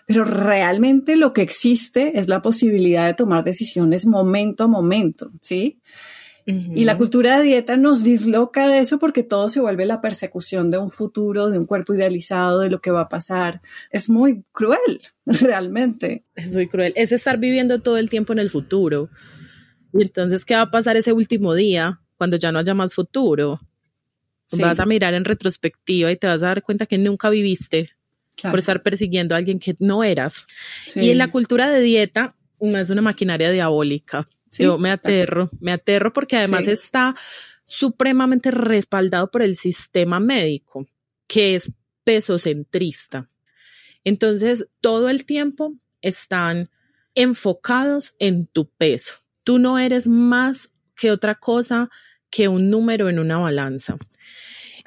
pero 0.07 0.25
realmente 0.25 1.17
lo 1.17 1.33
que 1.33 1.43
existe 1.43 2.19
es 2.19 2.29
la 2.29 2.43
posibilidad 2.43 3.07
de 3.07 3.15
tomar 3.15 3.45
decisiones 3.45 4.07
momento 4.07 4.65
a 4.65 4.69
momento, 4.69 5.31
¿sí? 5.41 5.81
Y 6.47 6.85
la 6.85 6.99
cultura 6.99 7.39
de 7.39 7.45
dieta 7.45 7.77
nos 7.77 8.03
disloca 8.03 8.67
de 8.67 8.79
eso 8.79 8.99
porque 8.99 9.23
todo 9.23 9.49
se 9.49 9.61
vuelve 9.61 9.87
la 9.87 10.01
persecución 10.01 10.71
de 10.71 10.79
un 10.79 10.91
futuro, 10.91 11.49
de 11.49 11.59
un 11.59 11.67
cuerpo 11.67 11.95
idealizado, 11.95 12.61
de 12.61 12.71
lo 12.71 12.81
que 12.81 12.91
va 12.91 13.03
a 13.03 13.09
pasar. 13.09 13.61
Es 13.91 14.09
muy 14.09 14.45
cruel, 14.53 15.01
realmente. 15.27 16.25
Es 16.35 16.53
muy 16.55 16.69
cruel. 16.69 16.93
Es 16.97 17.13
estar 17.13 17.39
viviendo 17.39 17.81
todo 17.81 17.97
el 17.97 18.11
tiempo 18.11 18.33
en 18.33 18.41
el 18.41 18.51
futuro. 18.51 19.09
Y 19.93 20.03
entonces, 20.03 20.45
¿qué 20.45 20.55
va 20.55 20.63
a 20.63 20.71
pasar 20.71 20.97
ese 20.97 21.13
último 21.13 21.55
día 21.55 22.01
cuando 22.17 22.37
ya 22.37 22.51
no 22.51 22.59
haya 22.59 22.75
más 22.75 22.95
futuro? 22.95 23.61
Vas 24.59 24.81
a 24.81 24.87
mirar 24.87 25.15
en 25.15 25.25
retrospectiva 25.25 26.11
y 26.11 26.17
te 26.17 26.27
vas 26.27 26.43
a 26.43 26.49
dar 26.49 26.63
cuenta 26.63 26.87
que 26.87 26.99
nunca 26.99 27.31
viviste 27.31 27.91
por 28.43 28.59
estar 28.59 28.83
persiguiendo 28.83 29.35
a 29.35 29.39
alguien 29.39 29.59
que 29.59 29.77
no 29.79 30.05
eras. 30.05 30.45
Y 30.95 31.11
en 31.11 31.19
la 31.19 31.31
cultura 31.31 31.71
de 31.71 31.81
dieta 31.81 32.35
es 32.61 32.91
una 32.91 33.03
maquinaria 33.03 33.51
diabólica 33.51 34.27
yo 34.59 34.79
me 34.79 34.91
aterro, 34.91 35.51
me 35.61 35.73
aterro 35.73 36.13
porque 36.13 36.37
además 36.37 36.67
está 36.67 37.15
supremamente 37.65 38.51
respaldado 38.51 39.31
por 39.31 39.43
el 39.43 39.57
sistema 39.57 40.21
médico, 40.21 40.87
que 41.27 41.57
es 41.57 41.73
pesocentrista. 42.05 43.29
Entonces, 44.05 44.69
todo 44.81 45.09
el 45.09 45.25
tiempo 45.25 45.75
están 46.01 46.71
enfocados 47.15 48.15
en 48.19 48.47
tu 48.47 48.69
peso. 48.69 49.15
Tú 49.45 49.59
no 49.59 49.79
eres 49.79 50.07
más 50.07 50.71
que 50.97 51.11
otra 51.11 51.37
cosa 51.37 51.89
que 52.31 52.49
un 52.49 52.71
número 52.71 53.09
en 53.09 53.19
una 53.19 53.39
balanza. 53.39 53.97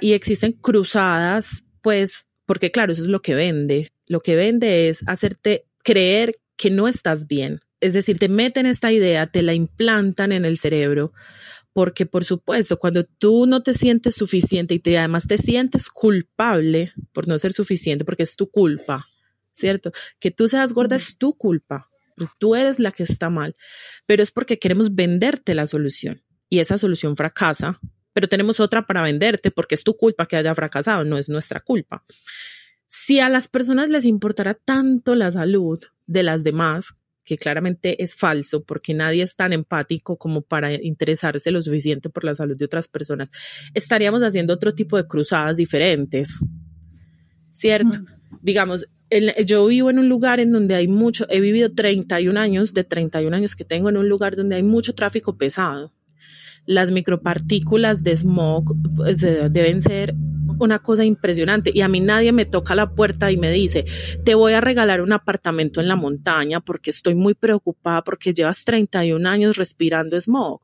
Y 0.01 0.13
existen 0.13 0.51
cruzadas, 0.53 1.63
pues, 1.81 2.25
porque 2.45 2.71
claro, 2.71 2.91
eso 2.91 3.01
es 3.01 3.07
lo 3.07 3.21
que 3.21 3.35
vende. 3.35 3.91
Lo 4.07 4.19
que 4.19 4.35
vende 4.35 4.89
es 4.89 5.03
hacerte 5.07 5.65
creer 5.83 6.35
que 6.57 6.71
no 6.71 6.87
estás 6.87 7.27
bien, 7.27 7.61
es 7.81 7.93
decir, 7.93 8.19
te 8.19 8.29
meten 8.29 8.65
esta 8.65 8.91
idea, 8.91 9.27
te 9.27 9.41
la 9.41 9.53
implantan 9.53 10.31
en 10.31 10.45
el 10.45 10.57
cerebro, 10.57 11.13
porque 11.73 12.05
por 12.05 12.23
supuesto, 12.23 12.77
cuando 12.77 13.03
tú 13.03 13.45
no 13.45 13.61
te 13.61 13.73
sientes 13.73 14.15
suficiente 14.15 14.73
y 14.73 14.79
te, 14.79 14.97
además 14.97 15.27
te 15.27 15.37
sientes 15.37 15.89
culpable 15.89 16.93
por 17.11 17.27
no 17.27 17.37
ser 17.37 17.53
suficiente, 17.53 18.05
porque 18.05 18.23
es 18.23 18.35
tu 18.35 18.49
culpa, 18.49 19.07
¿cierto? 19.53 19.91
Que 20.19 20.31
tú 20.31 20.47
seas 20.47 20.73
gorda 20.73 20.95
es 20.95 21.17
tu 21.17 21.37
culpa, 21.37 21.89
tú 22.39 22.55
eres 22.55 22.79
la 22.79 22.91
que 22.91 23.03
está 23.03 23.29
mal, 23.29 23.55
pero 24.05 24.23
es 24.23 24.31
porque 24.31 24.57
queremos 24.57 24.95
venderte 24.95 25.53
la 25.53 25.65
solución 25.65 26.23
y 26.49 26.59
esa 26.59 26.77
solución 26.77 27.17
fracasa, 27.17 27.79
pero 28.13 28.29
tenemos 28.29 28.61
otra 28.61 28.87
para 28.87 29.01
venderte 29.01 29.51
porque 29.51 29.75
es 29.75 29.83
tu 29.83 29.97
culpa 29.97 30.25
que 30.25 30.37
haya 30.37 30.55
fracasado, 30.55 31.03
no 31.03 31.17
es 31.17 31.27
nuestra 31.27 31.59
culpa. 31.59 32.05
Si 32.87 33.19
a 33.19 33.27
las 33.27 33.49
personas 33.49 33.89
les 33.89 34.05
importara 34.05 34.53
tanto 34.53 35.15
la 35.15 35.29
salud 35.31 35.83
de 36.05 36.23
las 36.23 36.45
demás, 36.45 36.95
que 37.25 37.37
claramente 37.37 38.01
es 38.03 38.15
falso 38.15 38.63
porque 38.63 38.93
nadie 38.93 39.23
es 39.23 39.35
tan 39.35 39.51
empático 39.51 40.17
como 40.17 40.41
para 40.41 40.71
interesarse 40.73 41.51
lo 41.51 41.61
suficiente 41.61 42.09
por 42.09 42.23
la 42.23 42.35
salud 42.35 42.55
de 42.55 42.65
otras 42.65 42.87
personas, 42.87 43.31
estaríamos 43.73 44.21
haciendo 44.21 44.53
otro 44.53 44.73
tipo 44.73 44.95
de 44.95 45.07
cruzadas 45.07 45.57
diferentes. 45.57 46.37
¿Cierto? 47.51 47.99
Digamos, 48.41 48.87
yo 49.45 49.65
vivo 49.65 49.89
en 49.89 49.99
un 49.99 50.09
lugar 50.09 50.39
en 50.39 50.51
donde 50.51 50.75
hay 50.75 50.87
mucho, 50.87 51.25
he 51.29 51.39
vivido 51.39 51.73
31 51.73 52.39
años, 52.39 52.73
de 52.73 52.83
31 52.83 53.35
años 53.35 53.55
que 53.55 53.65
tengo 53.65 53.89
en 53.89 53.97
un 53.97 54.09
lugar 54.09 54.35
donde 54.35 54.57
hay 54.57 54.63
mucho 54.63 54.93
tráfico 54.93 55.37
pesado. 55.37 55.93
Las 56.65 56.91
micropartículas 56.91 58.03
de 58.03 58.17
smog 58.17 58.75
pues, 58.95 59.23
eh, 59.23 59.49
deben 59.49 59.81
ser 59.81 60.15
una 60.59 60.79
cosa 60.79 61.03
impresionante 61.03 61.71
y 61.73 61.81
a 61.81 61.87
mí 61.87 61.99
nadie 61.99 62.31
me 62.31 62.45
toca 62.45 62.75
la 62.75 62.91
puerta 62.91 63.31
y 63.31 63.37
me 63.37 63.51
dice, 63.51 63.85
te 64.23 64.35
voy 64.35 64.53
a 64.53 64.61
regalar 64.61 65.01
un 65.01 65.11
apartamento 65.11 65.81
en 65.81 65.87
la 65.87 65.95
montaña 65.95 66.61
porque 66.61 66.91
estoy 66.91 67.15
muy 67.15 67.33
preocupada 67.33 68.03
porque 68.03 68.33
llevas 68.33 68.63
31 68.63 69.27
años 69.27 69.57
respirando 69.57 70.19
smog. 70.19 70.61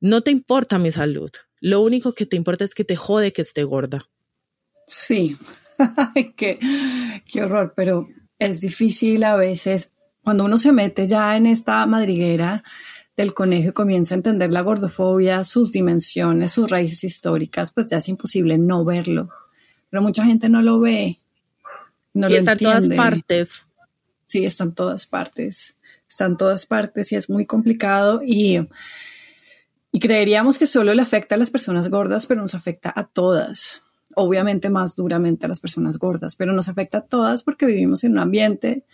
No 0.00 0.22
te 0.22 0.30
importa 0.30 0.78
mi 0.78 0.90
salud. 0.90 1.30
Lo 1.60 1.80
único 1.80 2.12
que 2.12 2.26
te 2.26 2.36
importa 2.36 2.64
es 2.64 2.74
que 2.74 2.84
te 2.84 2.96
jode 2.96 3.32
que 3.32 3.42
esté 3.42 3.62
gorda. 3.62 4.08
Sí, 4.86 5.36
qué, 6.36 6.58
qué 7.26 7.42
horror, 7.42 7.72
pero 7.76 8.08
es 8.38 8.60
difícil 8.60 9.22
a 9.24 9.36
veces 9.36 9.92
cuando 10.22 10.44
uno 10.44 10.58
se 10.58 10.72
mete 10.72 11.06
ya 11.06 11.36
en 11.36 11.46
esta 11.46 11.84
madriguera 11.86 12.64
del 13.16 13.34
conejo 13.34 13.68
y 13.68 13.72
comienza 13.72 14.14
a 14.14 14.16
entender 14.16 14.50
la 14.52 14.62
gordofobia, 14.62 15.44
sus 15.44 15.70
dimensiones, 15.70 16.52
sus 16.52 16.70
raíces 16.70 17.04
históricas, 17.04 17.72
pues 17.72 17.86
ya 17.88 17.98
es 17.98 18.08
imposible 18.08 18.58
no 18.58 18.84
verlo. 18.84 19.30
Pero 19.90 20.02
mucha 20.02 20.24
gente 20.24 20.48
no 20.48 20.62
lo 20.62 20.80
ve. 20.80 21.20
No 22.14 22.28
y 22.28 22.36
está 22.36 22.52
en 22.52 22.58
todas 22.58 22.88
partes. 22.88 23.64
Sí, 24.24 24.44
están 24.44 24.74
todas 24.74 25.06
partes. 25.06 25.76
Están 26.08 26.36
todas 26.36 26.66
partes 26.66 27.12
y 27.12 27.16
es 27.16 27.28
muy 27.28 27.44
complicado. 27.46 28.22
Y 28.24 28.60
Y 29.94 30.00
creeríamos 30.00 30.58
que 30.58 30.66
solo 30.66 30.94
le 30.94 31.02
afecta 31.02 31.34
a 31.34 31.38
las 31.38 31.50
personas 31.50 31.90
gordas, 31.90 32.24
pero 32.26 32.40
nos 32.40 32.54
afecta 32.54 32.92
a 32.94 33.04
todas. 33.04 33.82
Obviamente 34.14 34.70
más 34.70 34.96
duramente 34.96 35.44
a 35.44 35.48
las 35.48 35.60
personas 35.60 35.98
gordas, 35.98 36.36
pero 36.36 36.52
nos 36.54 36.70
afecta 36.70 36.98
a 36.98 37.02
todas 37.02 37.42
porque 37.42 37.66
vivimos 37.66 38.04
en 38.04 38.12
un 38.12 38.18
ambiente 38.18 38.84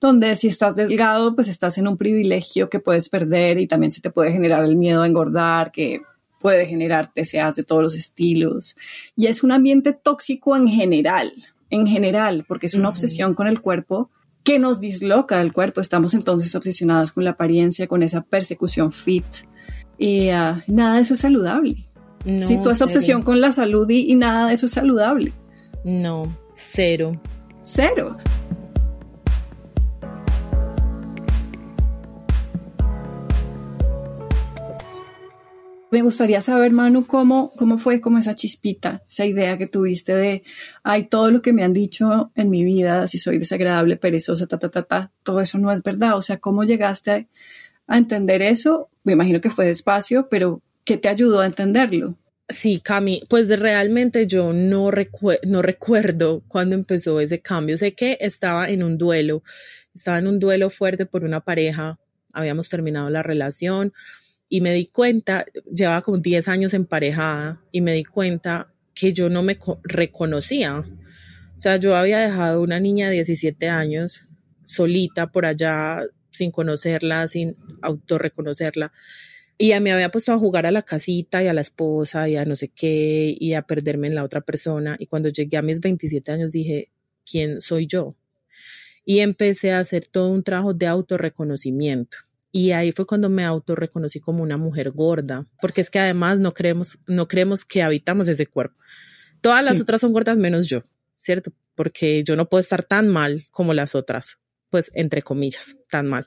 donde 0.00 0.34
si 0.34 0.48
estás 0.48 0.76
delgado, 0.76 1.34
pues 1.34 1.48
estás 1.48 1.76
en 1.78 1.86
un 1.86 1.96
privilegio 1.96 2.70
que 2.70 2.80
puedes 2.80 3.08
perder 3.08 3.58
y 3.58 3.66
también 3.66 3.92
se 3.92 4.00
te 4.00 4.10
puede 4.10 4.32
generar 4.32 4.64
el 4.64 4.76
miedo 4.76 5.02
a 5.02 5.06
engordar, 5.06 5.72
que 5.72 6.02
puede 6.40 6.66
generar 6.66 7.12
deseas 7.14 7.54
de 7.54 7.64
todos 7.64 7.82
los 7.82 7.94
estilos. 7.94 8.76
Y 9.14 9.26
es 9.26 9.42
un 9.42 9.52
ambiente 9.52 9.92
tóxico 9.92 10.56
en 10.56 10.68
general, 10.68 11.32
en 11.68 11.86
general, 11.86 12.44
porque 12.48 12.66
es 12.66 12.74
una 12.74 12.88
obsesión 12.88 13.34
con 13.34 13.46
el 13.46 13.60
cuerpo 13.60 14.10
que 14.42 14.58
nos 14.58 14.80
disloca 14.80 15.38
del 15.38 15.52
cuerpo. 15.52 15.82
Estamos 15.82 16.14
entonces 16.14 16.54
obsesionadas 16.54 17.12
con 17.12 17.24
la 17.24 17.32
apariencia, 17.32 17.86
con 17.86 18.02
esa 18.02 18.22
persecución 18.22 18.90
fit. 18.90 19.26
Y 19.98 20.30
ah, 20.30 20.64
nada 20.66 20.96
de 20.96 21.02
eso 21.02 21.12
es 21.12 21.20
saludable. 21.20 21.86
No, 22.24 22.46
sí, 22.46 22.56
toda 22.56 22.74
esa 22.74 22.86
obsesión 22.86 23.22
con 23.22 23.40
la 23.40 23.52
salud 23.52 23.88
y 23.90 24.14
nada 24.14 24.48
de 24.48 24.54
eso 24.54 24.64
es 24.64 24.72
saludable. 24.72 25.34
No, 25.84 26.34
cero. 26.54 27.20
Cero. 27.62 28.16
Me 35.90 36.02
gustaría 36.02 36.40
saber, 36.40 36.70
Manu, 36.70 37.04
cómo, 37.04 37.50
cómo 37.56 37.76
fue 37.76 38.00
como 38.00 38.18
esa 38.18 38.36
chispita, 38.36 39.02
esa 39.10 39.26
idea 39.26 39.58
que 39.58 39.66
tuviste 39.66 40.14
de, 40.14 40.44
ay, 40.84 41.06
todo 41.06 41.32
lo 41.32 41.42
que 41.42 41.52
me 41.52 41.64
han 41.64 41.72
dicho 41.72 42.30
en 42.36 42.48
mi 42.48 42.64
vida, 42.64 43.08
si 43.08 43.18
soy 43.18 43.38
desagradable, 43.38 43.96
perezosa, 43.96 44.46
ta, 44.46 44.56
ta, 44.56 44.68
ta, 44.68 44.84
ta, 44.84 45.10
todo 45.24 45.40
eso 45.40 45.58
no 45.58 45.72
es 45.72 45.82
verdad. 45.82 46.16
O 46.16 46.22
sea, 46.22 46.38
¿cómo 46.38 46.62
llegaste 46.62 47.28
a, 47.88 47.98
entender 47.98 48.40
eso? 48.40 48.88
Me 49.02 49.14
imagino 49.14 49.40
que 49.40 49.50
fue 49.50 49.66
despacio, 49.66 50.28
pero 50.30 50.62
¿qué 50.84 50.96
te 50.96 51.08
ayudó 51.08 51.40
a 51.40 51.46
entenderlo? 51.46 52.16
Sí, 52.48 52.80
Cami, 52.80 53.22
pues 53.28 53.48
realmente 53.48 54.28
yo 54.28 54.52
no, 54.52 54.90
no 54.92 55.62
recuerdo 55.62 56.42
cuándo 56.46 56.76
empezó 56.76 57.18
ese 57.18 57.40
cambio. 57.40 57.76
Sé 57.76 57.94
que 57.94 58.16
estaba 58.20 58.70
en 58.70 58.84
un 58.84 58.96
duelo, 58.96 59.42
estaba 59.92 60.18
en 60.18 60.28
un 60.28 60.38
duelo 60.38 60.70
fuerte 60.70 61.04
por 61.04 61.24
una 61.24 61.40
pareja, 61.40 61.98
habíamos 62.32 62.68
terminado 62.68 63.10
la 63.10 63.24
relación, 63.24 63.92
y 64.52 64.60
me 64.60 64.74
di 64.74 64.86
cuenta, 64.86 65.46
llevaba 65.72 66.02
como 66.02 66.18
10 66.18 66.48
años 66.48 66.74
emparejada 66.74 67.62
y 67.70 67.80
me 67.80 67.94
di 67.94 68.04
cuenta 68.04 68.74
que 68.92 69.12
yo 69.12 69.30
no 69.30 69.44
me 69.44 69.56
reconocía. 69.84 70.80
O 70.80 71.60
sea, 71.60 71.76
yo 71.76 71.94
había 71.94 72.18
dejado 72.18 72.60
una 72.60 72.80
niña 72.80 73.08
de 73.08 73.14
17 73.14 73.68
años 73.68 74.38
solita 74.64 75.30
por 75.30 75.46
allá, 75.46 76.02
sin 76.32 76.50
conocerla, 76.50 77.28
sin 77.28 77.56
autorreconocerla. 77.80 78.92
Y 79.56 79.78
me 79.78 79.92
había 79.92 80.10
puesto 80.10 80.32
a 80.32 80.38
jugar 80.38 80.66
a 80.66 80.72
la 80.72 80.82
casita 80.82 81.44
y 81.44 81.46
a 81.46 81.54
la 81.54 81.60
esposa 81.60 82.28
y 82.28 82.36
a 82.36 82.44
no 82.44 82.56
sé 82.56 82.68
qué 82.68 83.36
y 83.38 83.54
a 83.54 83.62
perderme 83.62 84.08
en 84.08 84.16
la 84.16 84.24
otra 84.24 84.40
persona. 84.40 84.96
Y 84.98 85.06
cuando 85.06 85.28
llegué 85.28 85.58
a 85.58 85.62
mis 85.62 85.80
27 85.80 86.32
años 86.32 86.50
dije, 86.50 86.90
¿quién 87.24 87.60
soy 87.60 87.86
yo? 87.86 88.16
Y 89.04 89.20
empecé 89.20 89.70
a 89.70 89.78
hacer 89.78 90.06
todo 90.06 90.28
un 90.28 90.42
trabajo 90.42 90.74
de 90.74 90.88
autorreconocimiento 90.88 92.18
y 92.52 92.72
ahí 92.72 92.92
fue 92.92 93.06
cuando 93.06 93.28
me 93.28 93.44
autorreconocí 93.44 94.20
como 94.20 94.42
una 94.42 94.56
mujer 94.56 94.90
gorda, 94.90 95.46
porque 95.60 95.80
es 95.80 95.90
que 95.90 95.98
además 95.98 96.40
no 96.40 96.52
creemos, 96.52 96.98
no 97.06 97.28
creemos 97.28 97.64
que 97.64 97.82
habitamos 97.82 98.28
ese 98.28 98.46
cuerpo. 98.46 98.76
Todas 99.40 99.64
las 99.64 99.80
otras 99.80 100.00
son 100.00 100.12
gordas 100.12 100.36
menos 100.36 100.66
yo, 100.66 100.82
¿cierto? 101.18 101.52
Porque 101.74 102.24
yo 102.24 102.36
no 102.36 102.48
puedo 102.48 102.60
estar 102.60 102.82
tan 102.82 103.08
mal 103.08 103.44
como 103.50 103.72
las 103.72 103.94
otras, 103.94 104.38
pues 104.68 104.90
entre 104.94 105.22
comillas, 105.22 105.76
tan 105.88 106.08
mal. 106.08 106.26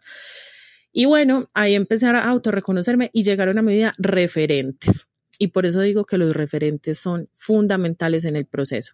Y 0.91 1.05
bueno, 1.05 1.49
ahí 1.53 1.75
empecé 1.75 2.05
a 2.05 2.23
autorreconocerme 2.29 3.09
y 3.13 3.23
llegaron 3.23 3.57
a 3.57 3.61
mi 3.61 3.73
vida 3.73 3.93
referentes. 3.97 5.07
Y 5.39 5.47
por 5.47 5.65
eso 5.65 5.81
digo 5.81 6.05
que 6.05 6.17
los 6.17 6.35
referentes 6.35 6.99
son 6.99 7.29
fundamentales 7.33 8.25
en 8.25 8.35
el 8.35 8.45
proceso 8.45 8.93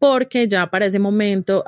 porque 0.00 0.48
ya 0.48 0.66
para 0.70 0.86
ese 0.86 0.98
momento 0.98 1.62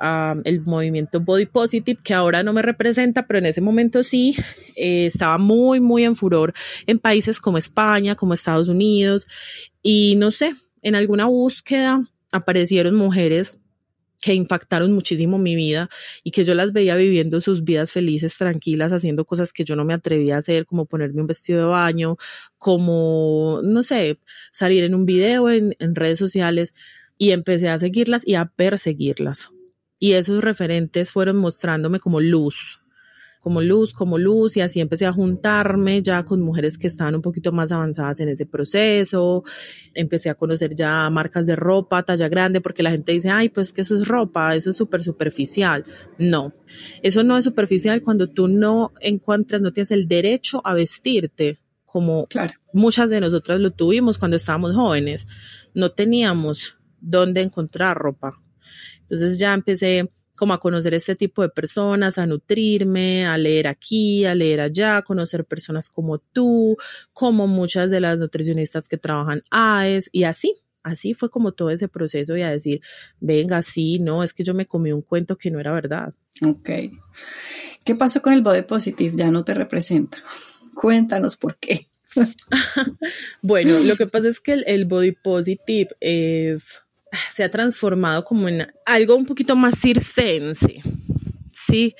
el 0.44 0.62
movimiento 0.62 1.20
Body 1.20 1.44
Positive, 1.44 2.00
que 2.02 2.14
ahora 2.14 2.42
no 2.42 2.54
me 2.54 2.62
representa, 2.62 3.26
pero 3.26 3.38
en 3.38 3.46
ese 3.46 3.60
momento 3.60 4.02
sí, 4.02 4.34
eh, 4.74 5.04
estaba 5.06 5.36
muy, 5.36 5.80
muy 5.80 6.04
en 6.04 6.16
furor 6.16 6.54
en 6.86 6.98
países 6.98 7.38
como 7.38 7.58
España, 7.58 8.14
como 8.14 8.32
Estados 8.32 8.68
Unidos, 8.68 9.28
y 9.82 10.16
no 10.16 10.30
sé, 10.30 10.54
en 10.80 10.94
alguna 10.94 11.26
búsqueda 11.26 12.08
aparecieron 12.32 12.94
mujeres 12.94 13.58
que 14.22 14.32
impactaron 14.32 14.92
muchísimo 14.92 15.36
mi 15.36 15.54
vida 15.54 15.90
y 16.24 16.30
que 16.30 16.46
yo 16.46 16.54
las 16.54 16.72
veía 16.72 16.96
viviendo 16.96 17.38
sus 17.42 17.64
vidas 17.64 17.90
felices, 17.90 18.38
tranquilas, 18.38 18.92
haciendo 18.92 19.26
cosas 19.26 19.52
que 19.52 19.64
yo 19.64 19.76
no 19.76 19.84
me 19.84 19.92
atrevía 19.92 20.36
a 20.36 20.38
hacer, 20.38 20.64
como 20.64 20.86
ponerme 20.86 21.20
un 21.20 21.26
vestido 21.26 21.58
de 21.58 21.66
baño, 21.66 22.16
como, 22.56 23.60
no 23.62 23.82
sé, 23.82 24.16
salir 24.52 24.84
en 24.84 24.94
un 24.94 25.04
video 25.04 25.50
en, 25.50 25.76
en 25.80 25.94
redes 25.94 26.18
sociales 26.18 26.72
y 27.22 27.30
empecé 27.30 27.68
a 27.68 27.78
seguirlas 27.78 28.26
y 28.26 28.34
a 28.34 28.46
perseguirlas. 28.46 29.50
Y 30.00 30.14
esos 30.14 30.42
referentes 30.42 31.12
fueron 31.12 31.36
mostrándome 31.36 32.00
como 32.00 32.20
luz, 32.20 32.80
como 33.38 33.62
luz, 33.62 33.92
como 33.92 34.18
luz, 34.18 34.56
y 34.56 34.60
así 34.60 34.80
empecé 34.80 35.06
a 35.06 35.12
juntarme 35.12 36.02
ya 36.02 36.24
con 36.24 36.40
mujeres 36.40 36.78
que 36.78 36.88
estaban 36.88 37.14
un 37.14 37.22
poquito 37.22 37.52
más 37.52 37.70
avanzadas 37.70 38.18
en 38.18 38.28
ese 38.28 38.44
proceso. 38.44 39.44
Empecé 39.94 40.30
a 40.30 40.34
conocer 40.34 40.74
ya 40.74 41.08
marcas 41.10 41.46
de 41.46 41.54
ropa, 41.54 42.02
talla 42.02 42.28
grande, 42.28 42.60
porque 42.60 42.82
la 42.82 42.90
gente 42.90 43.12
dice, 43.12 43.30
ay, 43.30 43.50
pues 43.50 43.72
que 43.72 43.82
eso 43.82 43.94
es 43.94 44.08
ropa, 44.08 44.56
eso 44.56 44.70
es 44.70 44.76
súper 44.76 45.04
superficial. 45.04 45.84
No, 46.18 46.52
eso 47.04 47.22
no 47.22 47.38
es 47.38 47.44
superficial 47.44 48.02
cuando 48.02 48.28
tú 48.30 48.48
no 48.48 48.90
encuentras, 48.98 49.60
no 49.60 49.72
tienes 49.72 49.92
el 49.92 50.08
derecho 50.08 50.60
a 50.64 50.74
vestirte 50.74 51.60
como 51.86 52.26
muchas 52.72 53.10
de 53.10 53.20
nosotras 53.20 53.60
lo 53.60 53.70
tuvimos 53.70 54.18
cuando 54.18 54.38
estábamos 54.38 54.74
jóvenes. 54.74 55.28
No 55.72 55.92
teníamos 55.92 56.78
dónde 57.02 57.42
encontrar 57.42 57.98
ropa. 57.98 58.32
Entonces 59.00 59.38
ya 59.38 59.52
empecé 59.52 60.10
como 60.36 60.54
a 60.54 60.60
conocer 60.60 60.94
este 60.94 61.14
tipo 61.14 61.42
de 61.42 61.50
personas, 61.50 62.18
a 62.18 62.26
nutrirme, 62.26 63.26
a 63.26 63.36
leer 63.36 63.66
aquí, 63.66 64.24
a 64.24 64.34
leer 64.34 64.60
allá, 64.60 64.96
a 64.96 65.02
conocer 65.02 65.44
personas 65.44 65.90
como 65.90 66.18
tú, 66.18 66.76
como 67.12 67.46
muchas 67.46 67.90
de 67.90 68.00
las 68.00 68.18
nutricionistas 68.18 68.88
que 68.88 68.96
trabajan 68.96 69.42
AES 69.50 70.08
y 70.12 70.24
así. 70.24 70.54
Así 70.82 71.14
fue 71.14 71.30
como 71.30 71.52
todo 71.52 71.70
ese 71.70 71.86
proceso 71.86 72.36
y 72.36 72.42
a 72.42 72.50
decir, 72.50 72.80
venga, 73.20 73.62
sí, 73.62 74.00
no, 74.00 74.24
es 74.24 74.34
que 74.34 74.42
yo 74.42 74.52
me 74.52 74.66
comí 74.66 74.90
un 74.90 75.02
cuento 75.02 75.38
que 75.38 75.50
no 75.50 75.60
era 75.60 75.72
verdad. 75.72 76.12
Ok. 76.44 76.70
¿Qué 77.84 77.94
pasó 77.94 78.20
con 78.20 78.32
el 78.32 78.42
body 78.42 78.62
positive? 78.62 79.14
Ya 79.14 79.30
no 79.30 79.44
te 79.44 79.54
representa. 79.54 80.18
Cuéntanos 80.74 81.36
por 81.36 81.56
qué. 81.58 81.88
bueno, 83.42 83.78
lo 83.78 83.96
que 83.96 84.06
pasa 84.06 84.28
es 84.28 84.40
que 84.40 84.54
el 84.54 84.86
body 84.86 85.12
positive 85.12 85.90
es 86.00 86.81
se 87.32 87.44
ha 87.44 87.50
transformado 87.50 88.24
como 88.24 88.48
en 88.48 88.66
algo 88.86 89.16
un 89.16 89.26
poquito 89.26 89.56
más 89.56 89.78
circense, 89.80 90.82
¿sí? 91.66 91.94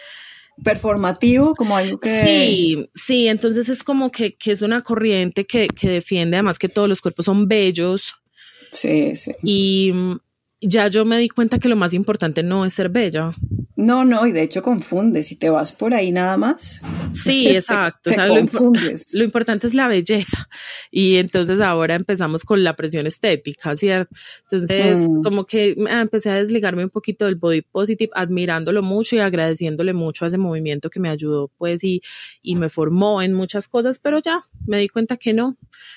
Performativo, 0.62 1.54
como 1.54 1.76
algo 1.76 1.98
que... 1.98 2.24
Sí, 2.24 2.90
sí, 2.94 3.28
entonces 3.28 3.68
es 3.68 3.82
como 3.82 4.10
que, 4.10 4.36
es 4.44 4.62
una 4.62 4.82
corriente 4.82 5.46
que, 5.46 5.68
que, 5.68 5.88
defiende 5.88 6.36
además 6.36 6.58
que 6.58 6.68
todos 6.68 6.88
los 6.88 7.00
cuerpos 7.00 7.26
son 7.26 7.48
bellos. 7.48 8.14
Sí, 8.70 9.16
sí. 9.16 9.32
Y 9.42 9.92
ya 10.62 10.88
yo 10.88 11.04
me 11.04 11.18
di 11.18 11.28
cuenta 11.28 11.58
que 11.58 11.68
lo 11.68 11.76
más 11.76 11.92
importante 11.92 12.42
no 12.42 12.64
es 12.64 12.72
ser 12.74 12.88
bella. 12.88 13.34
No, 13.74 14.04
no, 14.04 14.26
y 14.26 14.32
de 14.32 14.42
hecho 14.42 14.62
confunde. 14.62 15.24
Si 15.24 15.34
te 15.34 15.50
vas 15.50 15.72
por 15.72 15.92
ahí 15.92 16.12
nada 16.12 16.36
más. 16.36 16.82
Sí, 17.12 17.48
exacto. 17.56 18.10
lo, 18.16 18.34
lo, 18.34 19.24
importante 19.24 19.66
es 19.66 19.74
la 19.74 19.88
belleza. 19.88 20.48
Y 20.90 21.16
entonces 21.16 21.60
ahora 21.60 21.96
empezamos 21.96 22.44
con 22.44 22.62
la 22.62 22.76
presión 22.76 23.06
estética, 23.06 23.74
¿cierto? 23.74 24.14
Entonces, 24.42 25.08
mm. 25.08 25.22
como 25.22 25.46
que 25.46 25.74
empecé 25.88 26.30
a 26.30 26.34
desligarme 26.34 26.84
un 26.84 26.90
poquito 26.90 27.24
del 27.24 27.36
body 27.36 27.62
positive, 27.62 28.12
admirándolo 28.14 28.82
mucho 28.82 29.16
y 29.16 29.20
agradeciéndole 29.20 29.94
mucho 29.94 30.24
a 30.24 30.28
ese 30.28 30.38
movimiento 30.38 30.88
que 30.88 31.00
me 31.00 31.08
ayudó, 31.08 31.50
pues, 31.58 31.82
y, 31.82 32.02
y 32.40 32.54
me 32.54 32.68
formó 32.68 33.20
en 33.20 33.32
muchas 33.32 33.68
cosas, 33.68 33.98
pero 33.98 34.20
ya 34.20 34.42
me 34.66 34.78
di 34.78 34.88
cuenta 34.88 35.16
que 35.16 35.32
no, 35.32 35.56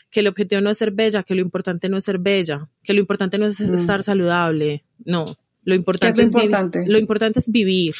que 0.09 0.21
el 0.21 0.27
objetivo 0.27 0.61
no 0.61 0.71
es 0.71 0.77
ser 0.77 0.91
bella, 0.91 1.23
que 1.23 1.35
lo 1.35 1.41
importante 1.41 1.89
no 1.89 1.97
es 1.97 2.05
ser 2.05 2.19
bella, 2.19 2.69
que 2.85 2.93
lo 2.93 2.99
importante 2.99 3.37
no 3.37 3.45
es 3.45 3.59
mm. 3.59 3.73
estar 3.73 4.03
saludable, 4.03 4.85
no. 5.03 5.37
Lo 5.63 5.73
importante, 5.73 6.21
es, 6.21 6.31
lo 6.87 6.99
importante 6.99 7.39
es 7.39 7.49
vivir, 7.49 7.95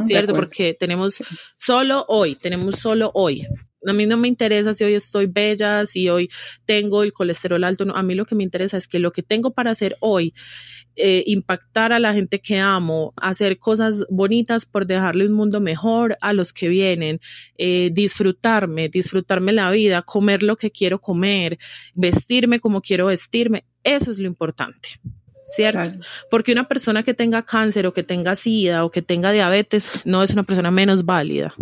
¿cierto? 0.00 0.34
Porque 0.34 0.76
tenemos 0.78 1.22
solo 1.56 2.04
hoy, 2.08 2.34
tenemos 2.34 2.76
solo 2.76 3.10
hoy. 3.14 3.46
A 3.86 3.94
mí 3.94 4.04
no 4.04 4.18
me 4.18 4.28
interesa 4.28 4.74
si 4.74 4.84
hoy 4.84 4.92
estoy 4.92 5.26
bella, 5.26 5.86
si 5.86 6.10
hoy 6.10 6.28
tengo 6.66 7.02
el 7.02 7.14
colesterol 7.14 7.64
alto, 7.64 7.86
no. 7.86 7.94
a 7.94 8.02
mí 8.02 8.14
lo 8.14 8.26
que 8.26 8.34
me 8.34 8.44
interesa 8.44 8.76
es 8.76 8.86
que 8.86 8.98
lo 8.98 9.12
que 9.12 9.22
tengo 9.22 9.54
para 9.54 9.70
hacer 9.70 9.96
hoy, 10.00 10.34
eh, 10.98 11.22
impactar 11.26 11.92
a 11.92 11.98
la 11.98 12.12
gente 12.12 12.40
que 12.40 12.58
amo, 12.58 13.12
hacer 13.16 13.58
cosas 13.58 14.04
bonitas 14.10 14.66
por 14.66 14.86
dejarle 14.86 15.26
un 15.26 15.32
mundo 15.32 15.60
mejor 15.60 16.18
a 16.20 16.32
los 16.32 16.52
que 16.52 16.68
vienen, 16.68 17.20
eh, 17.56 17.90
disfrutarme, 17.92 18.88
disfrutarme 18.88 19.52
la 19.52 19.70
vida, 19.70 20.02
comer 20.02 20.42
lo 20.42 20.56
que 20.56 20.70
quiero 20.70 21.00
comer, 21.00 21.56
vestirme 21.94 22.60
como 22.60 22.80
quiero 22.80 23.06
vestirme, 23.06 23.64
eso 23.84 24.10
es 24.10 24.18
lo 24.18 24.26
importante. 24.26 25.00
¿cierto? 25.48 25.98
Porque 26.30 26.52
una 26.52 26.68
persona 26.68 27.02
que 27.02 27.14
tenga 27.14 27.42
cáncer 27.42 27.86
o 27.86 27.94
que 27.94 28.02
tenga 28.02 28.36
sida 28.36 28.84
o 28.84 28.90
que 28.90 29.00
tenga 29.00 29.32
diabetes 29.32 29.90
no 30.04 30.22
es 30.22 30.32
una 30.32 30.42
persona 30.42 30.70
menos 30.70 31.04
válida. 31.04 31.54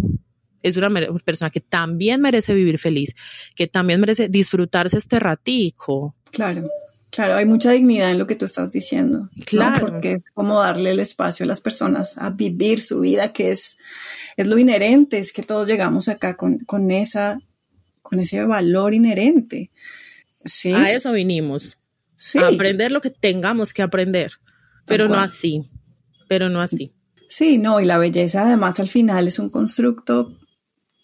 es 0.62 0.76
una 0.76 0.90
persona 1.24 1.50
que 1.50 1.60
también 1.60 2.20
merece 2.20 2.52
vivir 2.52 2.78
feliz, 2.78 3.14
que 3.54 3.68
también 3.68 4.00
merece 4.00 4.28
disfrutarse 4.28 4.98
este 4.98 5.20
ratico. 5.20 6.16
Claro. 6.32 6.68
Claro, 7.10 7.36
hay 7.36 7.46
mucha 7.46 7.70
dignidad 7.70 8.10
en 8.10 8.18
lo 8.18 8.26
que 8.26 8.34
tú 8.34 8.44
estás 8.44 8.72
diciendo. 8.72 9.30
Claro. 9.46 9.86
Porque 9.86 10.12
es 10.12 10.24
como 10.34 10.60
darle 10.60 10.90
el 10.90 11.00
espacio 11.00 11.44
a 11.44 11.46
las 11.46 11.60
personas 11.60 12.18
a 12.18 12.30
vivir 12.30 12.80
su 12.80 13.00
vida, 13.00 13.32
que 13.32 13.50
es, 13.50 13.78
es 14.36 14.46
lo 14.46 14.58
inherente, 14.58 15.18
es 15.18 15.32
que 15.32 15.42
todos 15.42 15.66
llegamos 15.66 16.08
acá 16.08 16.36
con, 16.36 16.58
con, 16.58 16.90
esa, 16.90 17.40
con 18.02 18.20
ese 18.20 18.44
valor 18.44 18.92
inherente. 18.92 19.70
¿Sí? 20.44 20.72
A 20.72 20.92
eso 20.92 21.12
vinimos. 21.12 21.78
Sí. 22.16 22.38
A 22.38 22.48
aprender 22.48 22.92
lo 22.92 23.00
que 23.00 23.10
tengamos 23.10 23.72
que 23.72 23.82
aprender, 23.82 24.32
pero 24.84 25.08
no 25.08 25.18
así, 25.18 25.68
pero 26.28 26.48
no 26.48 26.60
así. 26.60 26.92
Sí, 27.28 27.58
no, 27.58 27.80
y 27.80 27.84
la 27.84 27.98
belleza 27.98 28.42
además 28.42 28.80
al 28.80 28.88
final 28.88 29.26
es 29.28 29.38
un 29.38 29.50
constructo 29.50 30.38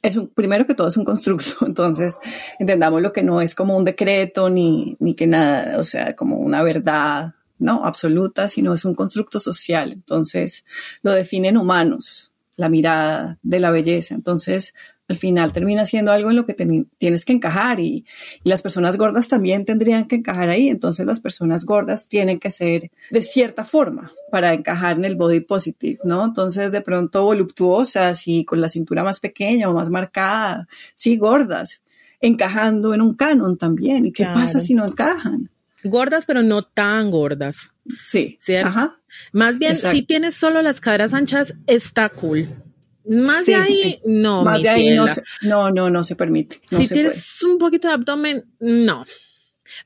es 0.02 0.16
un, 0.16 0.28
primero 0.28 0.66
que 0.66 0.74
todo 0.74 0.88
es 0.88 0.96
un 0.96 1.04
constructo, 1.04 1.56
entonces 1.66 2.18
entendamos 2.58 3.00
lo 3.00 3.12
que 3.12 3.22
no 3.22 3.40
es 3.40 3.54
como 3.54 3.76
un 3.76 3.84
decreto 3.84 4.50
ni, 4.50 4.96
ni 4.98 5.14
que 5.14 5.26
nada, 5.26 5.78
o 5.78 5.84
sea, 5.84 6.14
como 6.16 6.36
una 6.36 6.62
verdad, 6.62 7.34
no, 7.58 7.84
absoluta, 7.84 8.48
sino 8.48 8.74
es 8.74 8.84
un 8.84 8.94
constructo 8.94 9.38
social, 9.38 9.92
entonces 9.92 10.64
lo 11.02 11.12
definen 11.12 11.56
humanos, 11.56 12.32
la 12.56 12.68
mirada 12.68 13.38
de 13.42 13.60
la 13.60 13.70
belleza, 13.70 14.14
entonces 14.14 14.74
al 15.12 15.16
final 15.16 15.52
termina 15.52 15.84
siendo 15.84 16.10
algo 16.10 16.30
en 16.30 16.36
lo 16.36 16.46
que 16.46 16.54
tienes 16.54 17.24
que 17.24 17.32
encajar 17.32 17.80
y, 17.80 18.04
las 18.44 18.62
personas 18.62 18.96
gordas 18.96 19.28
también 19.28 19.64
tendrían 19.64 20.08
que 20.08 20.16
encajar 20.16 20.48
ahí. 20.48 20.68
Entonces 20.68 21.06
las 21.06 21.20
personas 21.20 21.64
gordas 21.64 22.08
tienen 22.08 22.38
que 22.38 22.50
ser 22.50 22.90
de 23.10 23.22
cierta 23.22 23.64
forma 23.64 24.12
para 24.30 24.52
encajar 24.52 24.96
en 24.98 25.04
el 25.04 25.16
body 25.16 25.40
positive, 25.40 25.98
¿no? 26.04 26.24
Entonces 26.24 26.72
de 26.72 26.80
pronto 26.80 27.24
voluptuosas 27.24 28.26
y 28.26 28.44
con 28.44 28.60
la 28.60 28.68
cintura 28.68 29.04
más 29.04 29.20
pequeña 29.20 29.70
o 29.70 29.74
más 29.74 29.90
marcada, 29.90 30.66
sí, 30.94 31.16
gordas, 31.16 31.82
encajando 32.20 32.94
en 32.94 33.02
un 33.02 33.14
canon 33.14 33.56
también. 33.56 34.06
¿Y 34.06 34.12
qué 34.12 34.24
pasa 34.24 34.60
si 34.60 34.74
no 34.74 34.84
encajan? 34.84 35.50
Gordas, 35.84 36.26
pero 36.26 36.42
no 36.42 36.62
tan 36.62 37.10
gordas. 37.10 37.70
Sí. 37.96 38.36
¿Cierto? 38.38 38.94
Más 39.32 39.58
bien, 39.58 39.76
si 39.76 40.02
tienes 40.02 40.34
solo 40.34 40.62
las 40.62 40.80
caderas 40.80 41.12
anchas, 41.12 41.54
está 41.66 42.08
cool. 42.08 42.48
Más 43.04 43.46
de 43.46 43.54
ahí, 43.54 44.00
no. 44.04 44.44
Más 44.44 44.62
de 44.62 44.68
ahí 44.68 44.94
no, 44.94 45.06
no, 45.42 45.70
no, 45.70 45.90
no 45.90 46.04
se 46.04 46.16
permite. 46.16 46.60
si 46.70 46.88
tienes 46.88 47.42
un 47.42 47.58
poquito 47.58 47.88
de 47.88 47.94
abdomen, 47.94 48.44
no. 48.60 49.04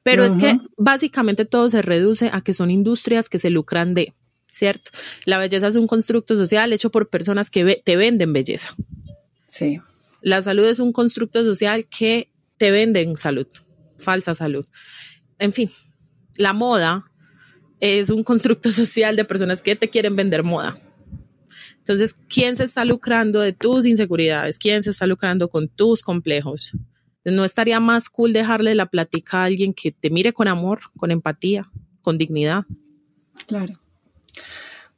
Pero 0.02 0.24
es 0.24 0.36
que 0.36 0.58
básicamente 0.76 1.44
todo 1.44 1.70
se 1.70 1.82
reduce 1.82 2.30
a 2.32 2.40
que 2.40 2.54
son 2.54 2.70
industrias 2.70 3.28
que 3.28 3.38
se 3.38 3.50
lucran 3.50 3.94
de, 3.94 4.14
¿cierto? 4.48 4.90
La 5.24 5.38
belleza 5.38 5.68
es 5.68 5.76
un 5.76 5.86
constructo 5.86 6.36
social 6.36 6.72
hecho 6.72 6.90
por 6.90 7.08
personas 7.08 7.50
que 7.50 7.82
te 7.84 7.96
venden 7.96 8.32
belleza. 8.32 8.74
Sí. 9.48 9.80
La 10.22 10.42
salud 10.42 10.64
es 10.64 10.78
un 10.78 10.92
constructo 10.92 11.44
social 11.44 11.86
que 11.86 12.30
te 12.56 12.70
venden 12.70 13.16
salud, 13.16 13.46
falsa 13.98 14.34
salud. 14.34 14.66
En 15.38 15.52
fin, 15.52 15.70
la 16.36 16.52
moda 16.52 17.10
es 17.80 18.10
un 18.10 18.24
constructo 18.24 18.72
social 18.72 19.16
de 19.16 19.24
personas 19.24 19.62
que 19.62 19.76
te 19.76 19.90
quieren 19.90 20.16
vender 20.16 20.42
moda. 20.42 20.78
Entonces, 21.86 22.16
¿quién 22.28 22.56
se 22.56 22.64
está 22.64 22.84
lucrando 22.84 23.38
de 23.38 23.52
tus 23.52 23.86
inseguridades? 23.86 24.58
¿Quién 24.58 24.82
se 24.82 24.90
está 24.90 25.06
lucrando 25.06 25.48
con 25.48 25.68
tus 25.68 26.02
complejos? 26.02 26.72
¿No 27.24 27.44
estaría 27.44 27.78
más 27.78 28.10
cool 28.10 28.32
dejarle 28.32 28.74
la 28.74 28.86
plática 28.86 29.38
a 29.38 29.44
alguien 29.44 29.72
que 29.72 29.92
te 29.92 30.10
mire 30.10 30.32
con 30.32 30.48
amor, 30.48 30.80
con 30.96 31.12
empatía, 31.12 31.70
con 32.02 32.18
dignidad? 32.18 32.64
Claro. 33.46 33.74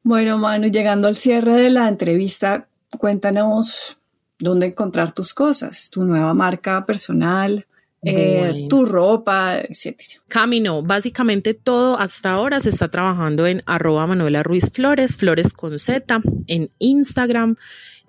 Bueno, 0.02 0.38
Manu, 0.38 0.68
llegando 0.68 1.08
al 1.08 1.16
cierre 1.16 1.56
de 1.56 1.68
la 1.68 1.88
entrevista, 1.88 2.68
cuéntanos 2.96 3.98
dónde 4.38 4.68
encontrar 4.68 5.12
tus 5.12 5.34
cosas, 5.34 5.90
tu 5.90 6.04
nueva 6.04 6.32
marca 6.32 6.82
personal, 6.86 7.66
eh, 8.08 8.66
tu 8.68 8.84
ropa, 8.84 9.60
etc. 9.60 10.00
Camino, 10.28 10.82
básicamente 10.82 11.54
todo 11.54 11.98
hasta 11.98 12.32
ahora 12.32 12.60
se 12.60 12.70
está 12.70 12.88
trabajando 12.90 13.46
en 13.46 13.62
arroba 13.66 14.06
Manuela 14.06 14.42
Ruiz 14.42 14.70
Flores, 14.72 15.16
Flores 15.16 15.52
con 15.52 15.78
Z, 15.78 16.20
en 16.46 16.70
Instagram. 16.78 17.56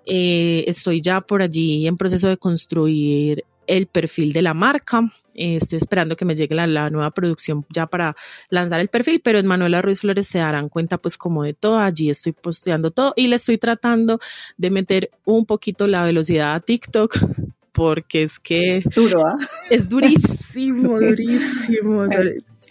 Eh, 0.06 0.64
estoy 0.66 1.00
ya 1.00 1.20
por 1.20 1.42
allí 1.42 1.86
en 1.86 1.96
proceso 1.96 2.28
de 2.28 2.36
construir 2.36 3.44
el 3.66 3.86
perfil 3.86 4.32
de 4.32 4.42
la 4.42 4.54
marca. 4.54 5.12
Eh, 5.34 5.56
estoy 5.56 5.78
esperando 5.78 6.16
que 6.16 6.24
me 6.24 6.34
llegue 6.34 6.54
la, 6.54 6.66
la, 6.66 6.90
nueva 6.90 7.12
producción 7.12 7.64
ya 7.68 7.86
para 7.86 8.16
lanzar 8.50 8.80
el 8.80 8.88
perfil, 8.88 9.20
pero 9.22 9.38
en 9.38 9.46
Manuela 9.46 9.80
Ruiz 9.80 10.00
Flores 10.00 10.26
se 10.26 10.38
darán 10.38 10.68
cuenta 10.68 10.98
pues 10.98 11.16
como 11.16 11.44
de 11.44 11.54
todo. 11.54 11.78
Allí 11.78 12.10
estoy 12.10 12.32
posteando 12.32 12.90
todo 12.90 13.12
y 13.16 13.28
le 13.28 13.36
estoy 13.36 13.58
tratando 13.58 14.18
de 14.56 14.70
meter 14.70 15.10
un 15.24 15.46
poquito 15.46 15.86
la 15.86 16.04
velocidad 16.04 16.54
a 16.54 16.60
TikTok 16.60 17.16
porque 17.72 18.22
es 18.22 18.38
que 18.38 18.82
Duro, 18.94 19.26
¿ah? 19.26 19.36
es 19.70 19.88
durísimo, 19.88 20.98
durísimo. 21.00 22.06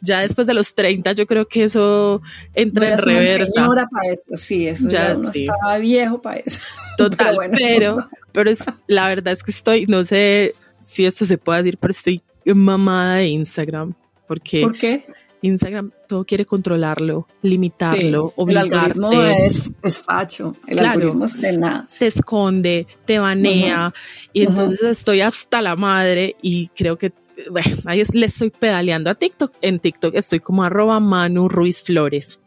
ya 0.02 0.22
después 0.22 0.48
de 0.48 0.54
los 0.54 0.76
30 0.76 1.14
yo 1.14 1.26
creo 1.26 1.48
que 1.48 1.66
eso 1.66 2.22
entra 2.54 2.94
en 2.94 2.98
reversa. 3.00 3.46
Señora 3.46 3.88
para 3.88 4.10
eso, 4.10 4.26
sí, 4.36 4.68
eso 4.68 4.88
ya, 4.90 5.14
estaba 5.14 5.78
viejo 5.78 6.22
para 6.22 6.38
eso. 6.38 6.62
Total, 6.98 7.38
pero, 7.58 7.98
pero, 8.32 8.50
es, 8.50 8.64
la 8.88 9.08
verdad 9.08 9.34
es 9.34 9.44
que 9.44 9.52
estoy, 9.52 9.86
no 9.88 10.04
sé 10.04 10.54
si 10.86 11.06
esto 11.06 11.26
se 11.26 11.38
puede 11.38 11.64
decir, 11.64 11.78
pero 11.80 11.92
estoy 11.92 12.22
mamada 12.46 13.16
de 13.16 13.28
Instagram. 13.28 13.94
Porque 14.28 14.62
¿Por 14.62 14.78
qué? 14.78 15.06
Instagram 15.42 15.92
todo 16.08 16.26
quiere 16.26 16.46
controlarlo, 16.46 17.28
limitarlo, 17.42 18.30
sí, 18.30 18.34
obligarte. 18.36 18.74
El 18.74 18.80
algoritmo 18.80 19.14
es, 19.14 19.72
es 19.84 20.00
facho, 20.00 20.56
el 20.68 20.80
algoritmo 20.80 21.26
es 21.26 21.40
de 21.40 21.58
nada. 21.58 21.86
Se 21.90 22.08
esconde, 22.08 22.88
te 23.06 23.20
banea 23.20 23.94
y 24.34 24.44
entonces 24.44 24.82
estoy 24.82 25.22
hasta 25.22 25.62
la 25.62 25.76
madre 25.76 26.36
y 26.42 26.68
creo 26.70 26.98
que 26.98 27.14
bueno, 27.52 27.78
ahí 27.86 28.04
le 28.14 28.26
estoy 28.26 28.50
pedaleando 28.50 29.10
a 29.10 29.16
TikTok. 29.16 29.54
En 29.62 29.80
TikTok 29.80 30.16
estoy 30.16 30.40
como 30.40 30.64
arroba 30.64 31.00
Manu 31.00 31.48
Ruiz 31.48 31.82
Flores. 31.82 32.40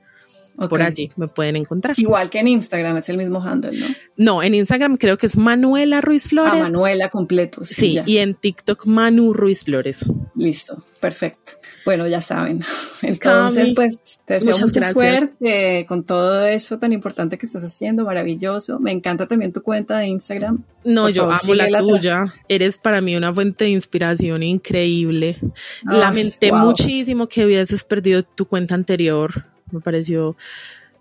Por 0.69 0.83
allí 0.83 1.11
me 1.17 1.29
pueden 1.29 1.57
encontrar. 1.57 1.99
Igual 1.99 2.29
que 2.29 2.39
en 2.39 2.49
Instagram, 2.49 2.99
es 2.99 3.09
el 3.09 3.17
mismo 3.17 3.43
handle, 3.43 3.79
¿no? 3.79 3.87
No, 4.17 4.43
en 4.43 4.55
Instagram 4.55 4.97
creo 4.97 5.17
que 5.17 5.27
es 5.27 5.37
Manuela 5.37 6.01
Ruiz 6.03 6.29
Flores. 6.29 6.53
Ah, 6.55 6.59
Manuela 6.59 7.09
completo. 7.09 7.65
Sí, 7.65 7.99
y 8.05 8.19
en 8.19 8.35
TikTok 8.35 8.85
Manu 8.87 9.33
Ruiz 9.33 9.65
Flores. 9.65 10.05
Listo, 10.35 10.85
perfecto. 11.01 11.53
Bueno, 11.85 12.07
ya 12.07 12.21
saben. 12.23 12.65
Entonces, 13.03 13.73
pues 13.75 14.21
te 14.25 14.35
deseo 14.35 14.59
mucha 14.59 14.93
suerte 14.93 15.85
con 15.89 16.05
todo 16.05 16.47
eso 16.47 16.79
tan 16.79 16.93
importante 16.93 17.39
que 17.39 17.47
estás 17.47 17.65
haciendo, 17.65 18.05
maravilloso. 18.05 18.79
Me 18.79 18.93
encanta 18.93 19.27
también 19.27 19.53
tu 19.53 19.63
cuenta 19.63 19.99
de 19.99 20.07
Instagram. 20.07 20.65
No, 20.85 21.09
yo 21.09 21.31
amo 21.31 21.55
la 21.55 21.79
tuya. 21.79 22.35
Eres 22.49 22.79
para 22.79 23.01
mí 23.01 23.17
una 23.17 23.33
fuente 23.33 23.65
de 23.65 23.71
inspiración 23.71 24.43
increíble. 24.43 25.39
Lamenté 25.85 26.53
muchísimo 26.53 27.29
que 27.29 27.45
hubieses 27.45 27.85
perdido 27.85 28.23
tu 28.23 28.47
cuenta 28.47 28.75
anterior 28.75 29.53
me 29.73 29.81
pareció 29.81 30.37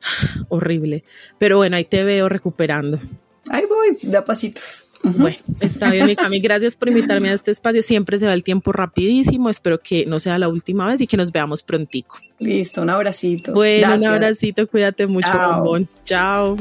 horrible. 0.50 1.04
Pero 1.38 1.58
bueno, 1.58 1.76
ahí 1.76 1.86
te 1.86 2.04
veo 2.04 2.30
recuperando. 2.30 3.00
Ahí 3.50 3.66
voy, 3.68 3.98
da 4.04 4.24
pasitos. 4.24 4.86
Bueno, 5.04 5.38
está 5.60 5.92
bien, 5.92 6.06
mi 6.08 6.16
Cami. 6.16 6.40
Gracias 6.40 6.76
por 6.76 6.90
invitarme 6.90 7.30
a 7.30 7.34
este 7.34 7.52
espacio. 7.52 7.82
Siempre 7.82 8.20
se 8.20 8.28
va 8.28 8.34
el 8.34 8.44
tiempo 8.44 8.72
rapidísimo. 8.72 9.50
Espero 9.50 9.80
que 9.80 10.06
no 10.06 10.20
sea 10.20 10.38
la 10.38 10.48
última 10.48 10.88
vez 10.88 11.02
y 11.02 11.08
que 11.08 11.18
nos 11.18 11.32
veamos 11.32 11.64
prontico. 11.64 12.18
Listo, 12.40 12.82
un 12.82 12.90
abracito. 12.90 13.54
Bueno, 13.54 13.96
un 13.96 14.06
abracito. 14.06 14.68
Cuídate 14.68 15.08
mucho, 15.08 15.32
bombón. 15.34 15.88
Chao. 16.04 16.58